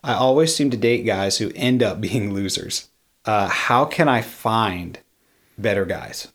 I 0.03 0.13
always 0.13 0.55
seem 0.55 0.69
to 0.71 0.77
date 0.77 1.03
guys 1.05 1.37
who 1.37 1.51
end 1.55 1.81
up 1.81 2.01
being 2.01 2.33
losers. 2.33 2.89
Uh, 3.25 3.47
how 3.47 3.85
can 3.85 4.07
I 4.07 4.21
find 4.21 4.99
better 5.57 5.85
guys? 5.85 6.31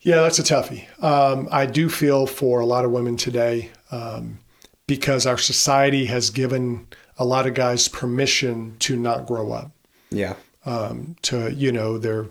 Yeah, 0.00 0.16
that's 0.16 0.38
a 0.38 0.42
toughie. 0.42 0.86
Um, 1.02 1.48
I 1.50 1.66
do 1.66 1.88
feel 1.88 2.26
for 2.26 2.60
a 2.60 2.66
lot 2.66 2.84
of 2.84 2.90
women 2.90 3.16
today 3.16 3.70
um, 3.90 4.38
because 4.86 5.24
our 5.24 5.38
society 5.38 6.06
has 6.06 6.28
given 6.30 6.88
a 7.18 7.24
lot 7.24 7.46
of 7.46 7.54
guys 7.54 7.88
permission 7.88 8.76
to 8.80 8.96
not 8.96 9.26
grow 9.26 9.52
up. 9.52 9.70
Yeah. 10.10 10.34
Um, 10.66 11.16
to, 11.22 11.52
you 11.52 11.72
know, 11.72 11.98
they're 11.98 12.26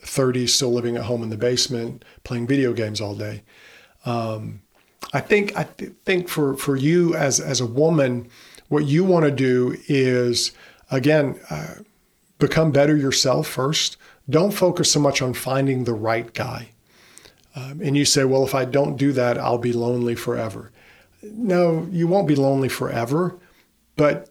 30 0.00 0.46
still 0.46 0.72
living 0.72 0.96
at 0.96 1.04
home 1.04 1.22
in 1.22 1.30
the 1.30 1.36
basement 1.36 2.04
playing 2.24 2.46
video 2.46 2.72
games 2.72 3.00
all 3.00 3.14
day. 3.14 3.42
Um, 4.04 4.62
I 5.12 5.20
think 5.20 5.56
I 5.56 5.64
th- 5.64 5.92
think 6.04 6.28
for, 6.28 6.56
for 6.56 6.76
you 6.76 7.14
as 7.14 7.40
as 7.40 7.60
a 7.60 7.66
woman, 7.66 8.28
what 8.68 8.84
you 8.84 9.04
want 9.04 9.24
to 9.24 9.30
do 9.30 9.76
is, 9.86 10.52
again, 10.90 11.38
uh, 11.50 11.74
become 12.38 12.72
better 12.72 12.96
yourself 12.96 13.46
first. 13.46 13.96
Don't 14.28 14.52
focus 14.52 14.90
so 14.90 15.00
much 15.00 15.22
on 15.22 15.34
finding 15.34 15.84
the 15.84 15.94
right 15.94 16.32
guy. 16.34 16.70
Um, 17.54 17.80
and 17.82 17.96
you 17.96 18.04
say, 18.04 18.24
well, 18.24 18.44
if 18.44 18.54
I 18.54 18.64
don't 18.64 18.96
do 18.96 19.12
that, 19.12 19.38
I'll 19.38 19.58
be 19.58 19.72
lonely 19.72 20.14
forever. 20.14 20.72
No, 21.22 21.88
you 21.90 22.06
won't 22.06 22.28
be 22.28 22.36
lonely 22.36 22.68
forever, 22.68 23.38
but 23.96 24.30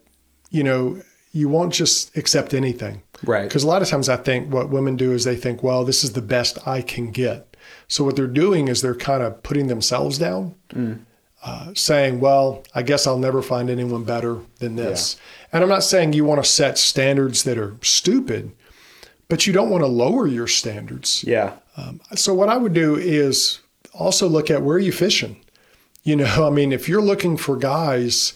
you 0.50 0.62
know, 0.62 1.00
you 1.32 1.48
won't 1.48 1.72
just 1.72 2.16
accept 2.16 2.54
anything. 2.54 3.02
Right. 3.22 3.44
Because 3.44 3.62
a 3.62 3.66
lot 3.66 3.82
of 3.82 3.88
times 3.88 4.08
I 4.08 4.16
think 4.16 4.52
what 4.52 4.70
women 4.70 4.96
do 4.96 5.12
is 5.12 5.24
they 5.24 5.36
think, 5.36 5.62
well, 5.62 5.84
this 5.84 6.02
is 6.04 6.12
the 6.12 6.22
best 6.22 6.66
I 6.66 6.82
can 6.82 7.10
get. 7.10 7.56
So 7.88 8.04
what 8.04 8.16
they're 8.16 8.26
doing 8.26 8.68
is 8.68 8.80
they're 8.80 8.94
kind 8.94 9.22
of 9.22 9.42
putting 9.42 9.66
themselves 9.66 10.18
down. 10.18 10.54
Mm. 10.70 11.00
Uh, 11.44 11.72
saying, 11.74 12.18
well, 12.18 12.64
I 12.74 12.82
guess 12.82 13.06
I'll 13.06 13.18
never 13.18 13.40
find 13.40 13.70
anyone 13.70 14.02
better 14.02 14.38
than 14.58 14.74
this. 14.74 15.14
Yeah. 15.14 15.46
And 15.52 15.62
I'm 15.62 15.68
not 15.68 15.84
saying 15.84 16.12
you 16.12 16.24
want 16.24 16.42
to 16.42 16.50
set 16.50 16.76
standards 16.76 17.44
that 17.44 17.56
are 17.56 17.76
stupid, 17.82 18.50
but 19.28 19.46
you 19.46 19.52
don't 19.52 19.70
want 19.70 19.82
to 19.82 19.86
lower 19.86 20.26
your 20.26 20.48
standards. 20.48 21.22
Yeah. 21.22 21.52
Um, 21.76 22.00
so 22.16 22.34
what 22.34 22.48
I 22.48 22.56
would 22.56 22.72
do 22.72 22.96
is 22.96 23.60
also 23.92 24.28
look 24.28 24.50
at 24.50 24.62
where 24.62 24.76
are 24.76 24.80
you 24.80 24.90
fishing? 24.90 25.36
You 26.02 26.16
know, 26.16 26.46
I 26.48 26.50
mean, 26.50 26.72
if 26.72 26.88
you're 26.88 27.02
looking 27.02 27.36
for 27.36 27.56
guys 27.56 28.32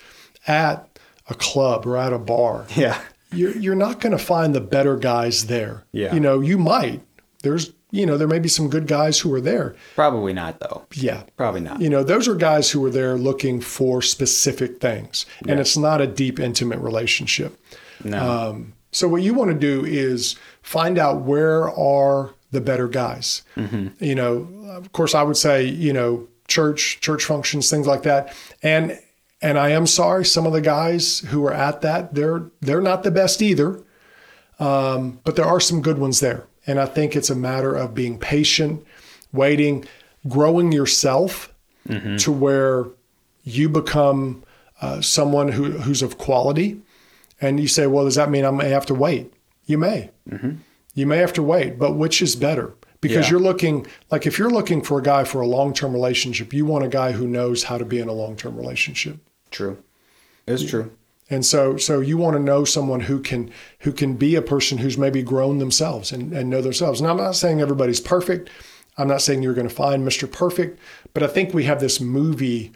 at 0.46 0.89
a 1.30 1.34
club 1.34 1.86
or 1.86 1.96
at 1.96 2.12
a 2.12 2.18
bar, 2.18 2.66
yeah, 2.76 3.00
you're 3.32 3.56
you're 3.56 3.74
not 3.74 4.00
going 4.00 4.12
to 4.12 4.22
find 4.22 4.54
the 4.54 4.60
better 4.60 4.96
guys 4.96 5.46
there. 5.46 5.84
Yeah. 5.92 6.12
You 6.12 6.20
know, 6.20 6.40
you 6.40 6.58
might. 6.58 7.00
There's 7.42 7.72
you 7.92 8.06
know, 8.06 8.16
there 8.16 8.28
may 8.28 8.38
be 8.38 8.48
some 8.48 8.68
good 8.68 8.86
guys 8.86 9.18
who 9.18 9.32
are 9.34 9.40
there. 9.40 9.74
Probably 9.94 10.32
not, 10.32 10.60
though. 10.60 10.86
Yeah. 10.94 11.24
Probably 11.36 11.60
not. 11.60 11.80
You 11.80 11.90
know, 11.90 12.04
those 12.04 12.28
are 12.28 12.34
guys 12.34 12.70
who 12.70 12.84
are 12.84 12.90
there 12.90 13.16
looking 13.16 13.60
for 13.60 14.00
specific 14.00 14.80
things, 14.80 15.26
yeah. 15.44 15.52
and 15.52 15.60
it's 15.60 15.76
not 15.76 16.00
a 16.00 16.06
deep, 16.06 16.38
intimate 16.38 16.78
relationship. 16.78 17.58
No. 18.04 18.30
Um, 18.30 18.74
so, 18.92 19.08
what 19.08 19.22
you 19.22 19.34
want 19.34 19.50
to 19.50 19.58
do 19.58 19.84
is 19.84 20.36
find 20.62 20.98
out 20.98 21.22
where 21.22 21.70
are 21.70 22.34
the 22.50 22.60
better 22.60 22.88
guys. 22.88 23.42
Mm-hmm. 23.56 24.04
You 24.04 24.14
know, 24.14 24.48
of 24.68 24.92
course, 24.92 25.14
I 25.14 25.22
would 25.22 25.36
say, 25.36 25.64
you 25.64 25.92
know, 25.92 26.28
church, 26.48 27.00
church 27.00 27.24
functions, 27.24 27.70
things 27.70 27.86
like 27.86 28.02
that. 28.02 28.34
And, 28.62 28.98
and 29.42 29.58
I 29.58 29.70
am 29.70 29.86
sorry, 29.86 30.24
some 30.24 30.46
of 30.46 30.52
the 30.52 30.60
guys 30.60 31.20
who 31.20 31.44
are 31.46 31.54
at 31.54 31.80
that, 31.80 32.14
they're, 32.14 32.50
they're 32.60 32.82
not 32.82 33.02
the 33.02 33.10
best 33.10 33.40
either. 33.40 33.82
Um, 34.58 35.20
but 35.24 35.36
there 35.36 35.46
are 35.46 35.60
some 35.60 35.80
good 35.80 35.98
ones 35.98 36.20
there. 36.20 36.46
And 36.66 36.78
I 36.78 36.84
think 36.84 37.16
it's 37.16 37.30
a 37.30 37.34
matter 37.34 37.74
of 37.74 37.94
being 37.94 38.18
patient, 38.18 38.84
waiting, 39.32 39.86
growing 40.28 40.70
yourself 40.70 41.52
mm-hmm. 41.88 42.16
to 42.16 42.30
where 42.30 42.84
you 43.42 43.70
become 43.70 44.44
uh, 44.82 45.00
someone 45.00 45.52
who, 45.52 45.72
who's 45.72 46.02
of 46.02 46.18
quality. 46.18 46.80
And 47.40 47.58
you 47.58 47.68
say, 47.68 47.86
well, 47.86 48.04
does 48.04 48.16
that 48.16 48.30
mean 48.30 48.44
I 48.44 48.50
may 48.50 48.68
have 48.68 48.84
to 48.86 48.94
wait? 48.94 49.32
You 49.64 49.78
may. 49.78 50.10
Mm-hmm. 50.28 50.56
You 50.94 51.06
may 51.06 51.16
have 51.16 51.32
to 51.34 51.42
wait, 51.42 51.78
but 51.78 51.92
which 51.92 52.20
is 52.20 52.36
better? 52.36 52.74
Because 53.00 53.26
yeah. 53.26 53.30
you're 53.30 53.40
looking, 53.40 53.86
like 54.10 54.26
if 54.26 54.38
you're 54.38 54.50
looking 54.50 54.82
for 54.82 54.98
a 54.98 55.02
guy 55.02 55.24
for 55.24 55.40
a 55.40 55.46
long 55.46 55.72
term 55.72 55.94
relationship, 55.94 56.52
you 56.52 56.66
want 56.66 56.84
a 56.84 56.88
guy 56.88 57.12
who 57.12 57.26
knows 57.26 57.64
how 57.64 57.78
to 57.78 57.84
be 57.86 57.98
in 57.98 58.08
a 58.08 58.12
long 58.12 58.36
term 58.36 58.56
relationship. 58.56 59.16
True. 59.50 59.78
It's 60.46 60.64
true. 60.64 60.90
And 61.30 61.46
so, 61.46 61.76
so 61.76 62.00
you 62.00 62.18
want 62.18 62.34
to 62.34 62.42
know 62.42 62.64
someone 62.64 63.00
who 63.00 63.20
can 63.20 63.50
who 63.80 63.92
can 63.92 64.14
be 64.14 64.34
a 64.34 64.42
person 64.42 64.78
who's 64.78 64.98
maybe 64.98 65.22
grown 65.22 65.58
themselves 65.58 66.10
and, 66.10 66.32
and 66.32 66.50
know 66.50 66.60
themselves. 66.60 67.00
And 67.00 67.08
I'm 67.08 67.16
not 67.16 67.36
saying 67.36 67.60
everybody's 67.60 68.00
perfect. 68.00 68.50
I'm 68.98 69.06
not 69.06 69.22
saying 69.22 69.42
you're 69.42 69.54
going 69.54 69.68
to 69.68 69.74
find 69.74 70.06
Mr. 70.06 70.30
Perfect, 70.30 70.78
but 71.14 71.22
I 71.22 71.28
think 71.28 71.54
we 71.54 71.64
have 71.64 71.80
this 71.80 72.00
movie 72.00 72.72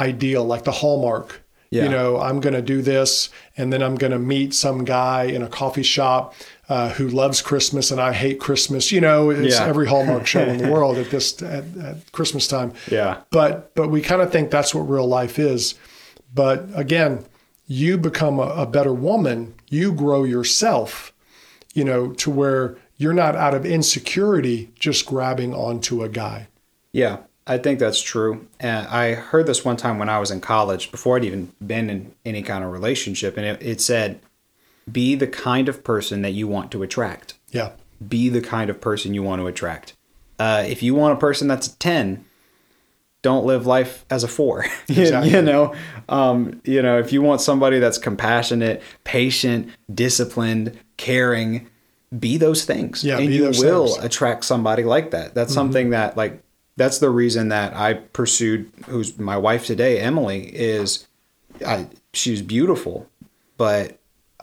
ideal, 0.00 0.44
like 0.44 0.64
the 0.64 0.72
Hallmark. 0.72 1.40
Yeah. 1.70 1.84
You 1.84 1.88
know, 1.88 2.20
I'm 2.20 2.40
going 2.40 2.52
to 2.52 2.60
do 2.60 2.82
this, 2.82 3.30
and 3.56 3.72
then 3.72 3.82
I'm 3.82 3.94
going 3.94 4.10
to 4.10 4.18
meet 4.18 4.52
some 4.52 4.84
guy 4.84 5.24
in 5.24 5.40
a 5.42 5.48
coffee 5.48 5.82
shop 5.82 6.34
uh, 6.68 6.90
who 6.90 7.08
loves 7.08 7.40
Christmas, 7.40 7.90
and 7.90 7.98
I 7.98 8.12
hate 8.12 8.38
Christmas. 8.38 8.92
You 8.92 9.00
know, 9.00 9.30
it's 9.30 9.58
yeah. 9.58 9.64
every 9.64 9.86
Hallmark 9.86 10.26
show 10.26 10.42
in 10.42 10.58
the 10.58 10.68
world 10.70 10.98
at 10.98 11.08
this 11.08 11.40
at, 11.42 11.64
at 11.78 12.12
Christmas 12.12 12.46
time. 12.46 12.74
Yeah. 12.90 13.22
But 13.30 13.74
but 13.74 13.88
we 13.88 14.02
kind 14.02 14.20
of 14.20 14.30
think 14.30 14.50
that's 14.50 14.74
what 14.74 14.82
real 14.82 15.06
life 15.06 15.38
is. 15.38 15.74
But 16.34 16.66
again, 16.74 17.24
you 17.66 17.98
become 17.98 18.38
a, 18.38 18.48
a 18.48 18.66
better 18.66 18.92
woman, 18.92 19.54
you 19.68 19.92
grow 19.92 20.24
yourself, 20.24 21.12
you 21.74 21.84
know, 21.84 22.12
to 22.12 22.30
where 22.30 22.76
you're 22.96 23.12
not 23.12 23.34
out 23.34 23.54
of 23.54 23.66
insecurity 23.66 24.70
just 24.78 25.06
grabbing 25.06 25.54
onto 25.54 26.02
a 26.02 26.08
guy. 26.08 26.48
Yeah, 26.92 27.18
I 27.46 27.58
think 27.58 27.78
that's 27.78 28.00
true. 28.00 28.46
And 28.60 28.86
I 28.86 29.14
heard 29.14 29.46
this 29.46 29.64
one 29.64 29.76
time 29.76 29.98
when 29.98 30.08
I 30.08 30.18
was 30.18 30.30
in 30.30 30.40
college, 30.40 30.90
before 30.90 31.16
I'd 31.16 31.24
even 31.24 31.52
been 31.64 31.90
in 31.90 32.14
any 32.24 32.42
kind 32.42 32.62
of 32.62 32.70
relationship, 32.70 33.36
and 33.36 33.46
it, 33.46 33.62
it 33.62 33.80
said, 33.80 34.20
be 34.90 35.14
the 35.14 35.26
kind 35.26 35.68
of 35.68 35.84
person 35.84 36.22
that 36.22 36.32
you 36.32 36.46
want 36.46 36.70
to 36.72 36.82
attract. 36.82 37.34
Yeah. 37.50 37.72
Be 38.06 38.28
the 38.28 38.40
kind 38.40 38.68
of 38.68 38.80
person 38.80 39.14
you 39.14 39.22
want 39.22 39.40
to 39.40 39.46
attract. 39.46 39.94
Uh, 40.38 40.64
if 40.66 40.82
you 40.82 40.94
want 40.94 41.16
a 41.16 41.20
person 41.20 41.48
that's 41.48 41.68
a 41.68 41.78
10, 41.78 42.24
don't 43.22 43.46
live 43.46 43.66
life 43.66 44.04
as 44.10 44.24
a 44.24 44.28
four. 44.28 44.66
Exactly. 44.88 45.30
you 45.32 45.42
know, 45.42 45.74
um, 46.08 46.60
you 46.64 46.82
know, 46.82 46.98
if 46.98 47.12
you 47.12 47.22
want 47.22 47.40
somebody 47.40 47.78
that's 47.78 47.98
compassionate, 47.98 48.82
patient, 49.04 49.70
disciplined, 49.92 50.78
caring, 50.96 51.68
be 52.18 52.36
those 52.36 52.64
things. 52.64 53.02
Yeah, 53.02 53.18
and 53.18 53.32
you 53.32 53.44
will 53.44 53.88
things. 53.88 54.04
attract 54.04 54.44
somebody 54.44 54.84
like 54.84 55.12
that. 55.12 55.34
That's 55.34 55.52
mm-hmm. 55.52 55.54
something 55.54 55.90
that 55.90 56.16
like 56.16 56.42
that's 56.76 56.98
the 56.98 57.10
reason 57.10 57.48
that 57.48 57.74
I 57.74 57.94
pursued 57.94 58.70
who's 58.86 59.18
my 59.18 59.36
wife 59.36 59.66
today, 59.66 60.00
Emily, 60.00 60.46
is 60.54 61.06
I 61.64 61.86
she's 62.12 62.42
beautiful, 62.42 63.08
but 63.56 63.98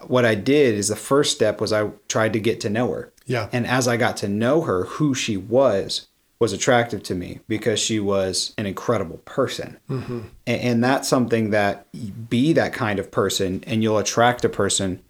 what 0.07 0.25
I 0.25 0.35
did 0.35 0.75
is 0.75 0.87
the 0.87 0.95
first 0.95 1.35
step 1.35 1.59
was 1.59 1.73
I 1.73 1.89
tried 2.07 2.33
to 2.33 2.39
get 2.39 2.61
to 2.61 2.69
know 2.69 2.91
her. 2.91 3.11
Yeah. 3.25 3.49
And 3.51 3.67
as 3.67 3.87
I 3.87 3.97
got 3.97 4.17
to 4.17 4.27
know 4.27 4.61
her, 4.61 4.85
who 4.85 5.13
she 5.13 5.37
was, 5.37 6.07
was 6.39 6.53
attractive 6.53 7.03
to 7.03 7.13
me 7.15 7.39
because 7.47 7.79
she 7.79 7.99
was 7.99 8.53
an 8.57 8.65
incredible 8.65 9.17
person. 9.19 9.77
Mm-hmm. 9.89 10.19
And, 10.47 10.61
and, 10.61 10.83
that's 10.83 11.07
something 11.09 11.49
that 11.49 11.87
be 12.29 12.53
that 12.53 12.71
kind 12.71 12.97
of 12.97 13.11
person 13.11 13.61
and 13.67 13.83
you'll 13.83 13.97
attract 13.97 14.45
a 14.45 14.49
person 14.49 15.01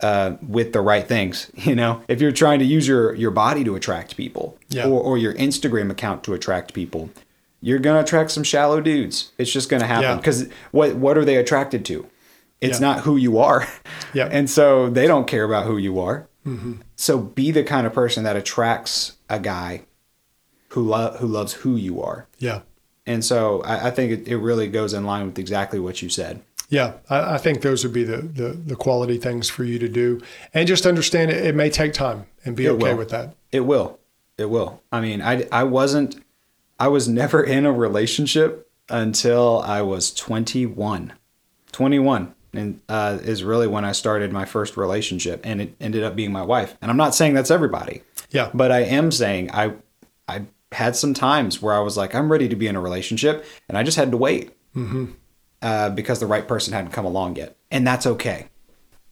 uh, 0.00 0.36
with 0.46 0.72
the 0.72 0.80
right 0.80 1.06
things. 1.06 1.50
You 1.62 1.74
know, 1.74 2.02
if 2.08 2.20
you're 2.22 2.32
trying 2.32 2.58
to 2.60 2.64
use 2.64 2.88
your 2.88 3.14
your 3.14 3.30
body 3.30 3.62
to 3.64 3.76
attract 3.76 4.16
people, 4.16 4.58
Yeah. 4.70 4.86
or, 4.86 5.00
or 5.00 5.18
your 5.18 5.34
Instagram 5.34 5.90
account 5.90 6.24
to 6.24 6.34
attract 6.34 6.72
people, 6.72 7.10
you're 7.60 7.78
gonna 7.78 8.00
attract 8.00 8.30
some 8.30 8.42
shallow 8.42 8.80
dudes. 8.80 9.32
It's 9.38 9.52
just 9.52 9.68
gonna 9.68 9.86
happen 9.86 10.02
Yeah. 10.04 10.16
because 10.16 10.48
what 10.70 10.96
what 10.96 11.18
are 11.18 11.24
they 11.24 11.36
attracted 11.36 11.84
to? 11.86 12.06
It's 12.62 12.80
Yeah. 12.80 12.86
not 12.86 13.00
who 13.00 13.16
you 13.16 13.38
are, 13.38 13.68
Yeah. 14.14 14.28
and 14.32 14.48
so 14.48 14.88
they 14.88 15.06
don't 15.06 15.26
care 15.28 15.44
about 15.44 15.66
who 15.66 15.76
you 15.76 16.00
are. 16.00 16.28
So 16.96 17.18
be 17.18 17.52
the 17.52 17.62
kind 17.62 17.86
of 17.86 17.92
person 17.92 18.24
that 18.24 18.34
attracts 18.36 19.12
a 19.28 19.38
guy 19.38 19.82
who 20.72 20.82
lo- 20.82 21.16
who 21.18 21.26
loves 21.26 21.52
who 21.54 21.76
you 21.76 22.02
are. 22.02 22.26
Yeah. 22.38 22.60
And 23.06 23.24
so 23.24 23.62
I, 23.62 23.88
I 23.88 23.90
think 23.90 24.12
it, 24.12 24.28
it 24.28 24.36
really 24.36 24.68
goes 24.68 24.92
in 24.94 25.04
line 25.04 25.26
with 25.26 25.38
exactly 25.38 25.80
what 25.80 26.02
you 26.02 26.08
said. 26.08 26.40
Yeah, 26.68 26.94
I, 27.10 27.34
I 27.34 27.38
think 27.38 27.60
those 27.62 27.84
would 27.84 27.92
be 27.92 28.04
the, 28.04 28.18
the 28.18 28.48
the 28.50 28.76
quality 28.76 29.18
things 29.18 29.50
for 29.50 29.64
you 29.64 29.78
to 29.78 29.88
do, 29.88 30.20
and 30.54 30.66
just 30.68 30.86
understand 30.86 31.30
it. 31.30 31.44
It 31.44 31.54
may 31.54 31.68
take 31.68 31.92
time, 31.92 32.26
and 32.44 32.56
be 32.56 32.66
It 32.66 32.70
okay 32.70 32.92
will. 32.92 32.96
with 32.98 33.10
that. 33.10 33.34
It 33.50 33.60
will. 33.60 33.98
It 34.38 34.48
will. 34.48 34.82
I 34.90 35.00
mean, 35.02 35.20
I, 35.20 35.46
I 35.52 35.64
wasn't, 35.64 36.22
I 36.80 36.88
was 36.88 37.06
never 37.08 37.42
in 37.56 37.66
a 37.66 37.72
relationship 37.72 38.70
until 38.88 39.60
I 39.60 39.82
was 39.82 40.12
21. 40.14 41.12
21 41.72 42.34
and 42.54 42.80
uh, 42.88 43.18
is 43.22 43.42
really 43.44 43.66
when 43.66 43.84
I 43.84 43.92
started 43.92 44.32
my 44.32 44.44
first 44.44 44.76
relationship, 44.76 45.40
and 45.44 45.60
it 45.60 45.74
ended 45.80 46.02
up 46.04 46.14
being 46.16 46.32
my 46.32 46.42
wife. 46.42 46.76
And 46.80 46.90
I'm 46.90 46.96
not 46.96 47.14
saying 47.14 47.34
that's 47.34 47.50
everybody, 47.50 48.02
Yeah, 48.30 48.50
but 48.54 48.70
I 48.72 48.80
am 48.80 49.10
saying 49.10 49.50
I, 49.52 49.74
I 50.28 50.42
had 50.72 50.96
some 50.96 51.14
times 51.14 51.60
where 51.62 51.74
I 51.74 51.80
was 51.80 51.96
like, 51.96 52.14
I'm 52.14 52.30
ready 52.30 52.48
to 52.48 52.56
be 52.56 52.66
in 52.66 52.76
a 52.76 52.80
relationship, 52.80 53.44
and 53.68 53.76
I 53.78 53.82
just 53.82 53.96
had 53.96 54.10
to 54.10 54.16
wait 54.16 54.52
uh, 55.62 55.90
because 55.90 56.20
the 56.20 56.26
right 56.26 56.46
person 56.46 56.72
hadn't 56.72 56.92
come 56.92 57.04
along 57.04 57.36
yet, 57.36 57.56
and 57.70 57.86
that's 57.86 58.06
okay. 58.06 58.46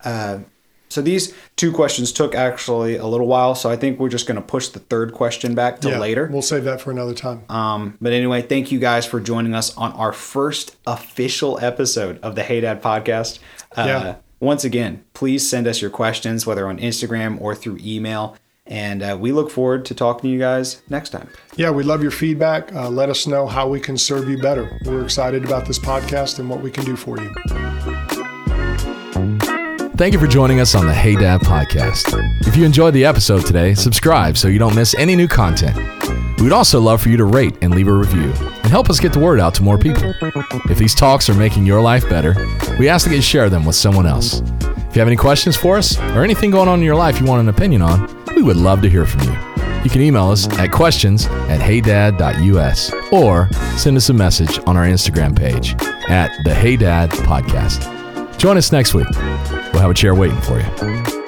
Uh, 0.04 0.40
so 0.88 1.00
these 1.00 1.32
two 1.54 1.70
questions 1.70 2.10
took 2.12 2.34
actually 2.34 2.96
a 2.96 3.06
little 3.06 3.28
while, 3.28 3.54
so 3.54 3.70
I 3.70 3.76
think 3.76 4.00
we're 4.00 4.08
just 4.08 4.26
going 4.26 4.36
to 4.36 4.42
push 4.42 4.68
the 4.68 4.80
third 4.80 5.12
question 5.12 5.54
back 5.54 5.80
to 5.82 5.90
yeah. 5.90 5.98
later. 5.98 6.28
We'll 6.30 6.42
save 6.42 6.64
that 6.64 6.80
for 6.80 6.90
another 6.90 7.14
time. 7.14 7.44
Um, 7.48 7.96
but 8.00 8.12
anyway, 8.12 8.42
thank 8.42 8.72
you 8.72 8.80
guys 8.80 9.06
for 9.06 9.20
joining 9.20 9.54
us 9.54 9.76
on 9.76 9.92
our 9.92 10.12
first 10.12 10.76
official 10.88 11.60
episode 11.62 12.18
of 12.22 12.34
the 12.34 12.42
Hey 12.42 12.60
Dad 12.60 12.82
podcast. 12.82 13.38
Uh, 13.76 13.84
Yeah. 13.86 14.16
Once 14.40 14.64
again, 14.64 15.04
please 15.12 15.48
send 15.48 15.66
us 15.66 15.82
your 15.82 15.90
questions, 15.90 16.46
whether 16.46 16.66
on 16.66 16.78
Instagram 16.78 17.40
or 17.40 17.54
through 17.54 17.78
email. 17.82 18.36
And 18.70 19.02
uh, 19.02 19.18
we 19.20 19.32
look 19.32 19.50
forward 19.50 19.84
to 19.86 19.94
talking 19.94 20.30
to 20.30 20.32
you 20.32 20.38
guys 20.38 20.80
next 20.88 21.10
time. 21.10 21.28
Yeah, 21.56 21.70
we 21.70 21.82
love 21.82 22.02
your 22.02 22.12
feedback. 22.12 22.72
Uh, 22.72 22.88
let 22.88 23.10
us 23.10 23.26
know 23.26 23.46
how 23.46 23.68
we 23.68 23.80
can 23.80 23.98
serve 23.98 24.28
you 24.28 24.38
better. 24.38 24.78
We're 24.84 25.04
excited 25.04 25.44
about 25.44 25.66
this 25.66 25.78
podcast 25.78 26.38
and 26.38 26.48
what 26.48 26.62
we 26.62 26.70
can 26.70 26.84
do 26.84 26.94
for 26.94 27.20
you. 27.20 27.34
Thank 29.96 30.14
you 30.14 30.20
for 30.20 30.28
joining 30.28 30.60
us 30.60 30.74
on 30.74 30.86
the 30.86 30.94
Hey 30.94 31.14
Dad 31.14 31.40
podcast. 31.42 32.14
If 32.46 32.56
you 32.56 32.64
enjoyed 32.64 32.94
the 32.94 33.04
episode 33.04 33.44
today, 33.44 33.74
subscribe 33.74 34.38
so 34.38 34.48
you 34.48 34.58
don't 34.58 34.74
miss 34.74 34.94
any 34.94 35.14
new 35.14 35.28
content. 35.28 35.76
We'd 36.40 36.52
also 36.52 36.80
love 36.80 37.02
for 37.02 37.10
you 37.10 37.18
to 37.18 37.26
rate 37.26 37.58
and 37.60 37.74
leave 37.74 37.88
a 37.88 37.92
review 37.92 38.32
and 38.32 38.66
help 38.66 38.88
us 38.88 38.98
get 38.98 39.12
the 39.12 39.18
word 39.18 39.40
out 39.40 39.54
to 39.56 39.62
more 39.62 39.76
people. 39.76 40.14
If 40.70 40.78
these 40.78 40.94
talks 40.94 41.28
are 41.28 41.34
making 41.34 41.66
your 41.66 41.82
life 41.82 42.08
better, 42.08 42.34
we 42.78 42.88
ask 42.88 43.06
that 43.06 43.14
you 43.14 43.20
share 43.20 43.50
them 43.50 43.66
with 43.66 43.76
someone 43.76 44.06
else. 44.06 44.40
If 44.90 44.96
you 44.96 45.00
have 45.00 45.08
any 45.08 45.16
questions 45.16 45.56
for 45.56 45.78
us 45.78 45.96
or 46.00 46.24
anything 46.24 46.50
going 46.50 46.68
on 46.68 46.80
in 46.80 46.84
your 46.84 46.96
life 46.96 47.20
you 47.20 47.24
want 47.26 47.40
an 47.40 47.48
opinion 47.48 47.80
on, 47.80 48.24
we 48.34 48.42
would 48.42 48.56
love 48.56 48.82
to 48.82 48.90
hear 48.90 49.06
from 49.06 49.22
you. 49.22 49.38
You 49.84 49.88
can 49.88 50.00
email 50.00 50.28
us 50.28 50.48
at 50.58 50.72
questions 50.72 51.26
at 51.26 51.60
heydad.us 51.60 52.92
or 53.12 53.48
send 53.78 53.96
us 53.96 54.08
a 54.08 54.12
message 54.12 54.58
on 54.66 54.76
our 54.76 54.84
Instagram 54.84 55.38
page 55.38 55.74
at 56.08 56.36
the 56.42 56.52
Hey 56.52 56.76
Dad 56.76 57.10
Podcast. 57.10 58.36
Join 58.36 58.56
us 58.56 58.72
next 58.72 58.92
week. 58.92 59.08
We'll 59.72 59.80
have 59.80 59.92
a 59.92 59.94
chair 59.94 60.16
waiting 60.16 60.40
for 60.40 60.58
you. 60.58 61.19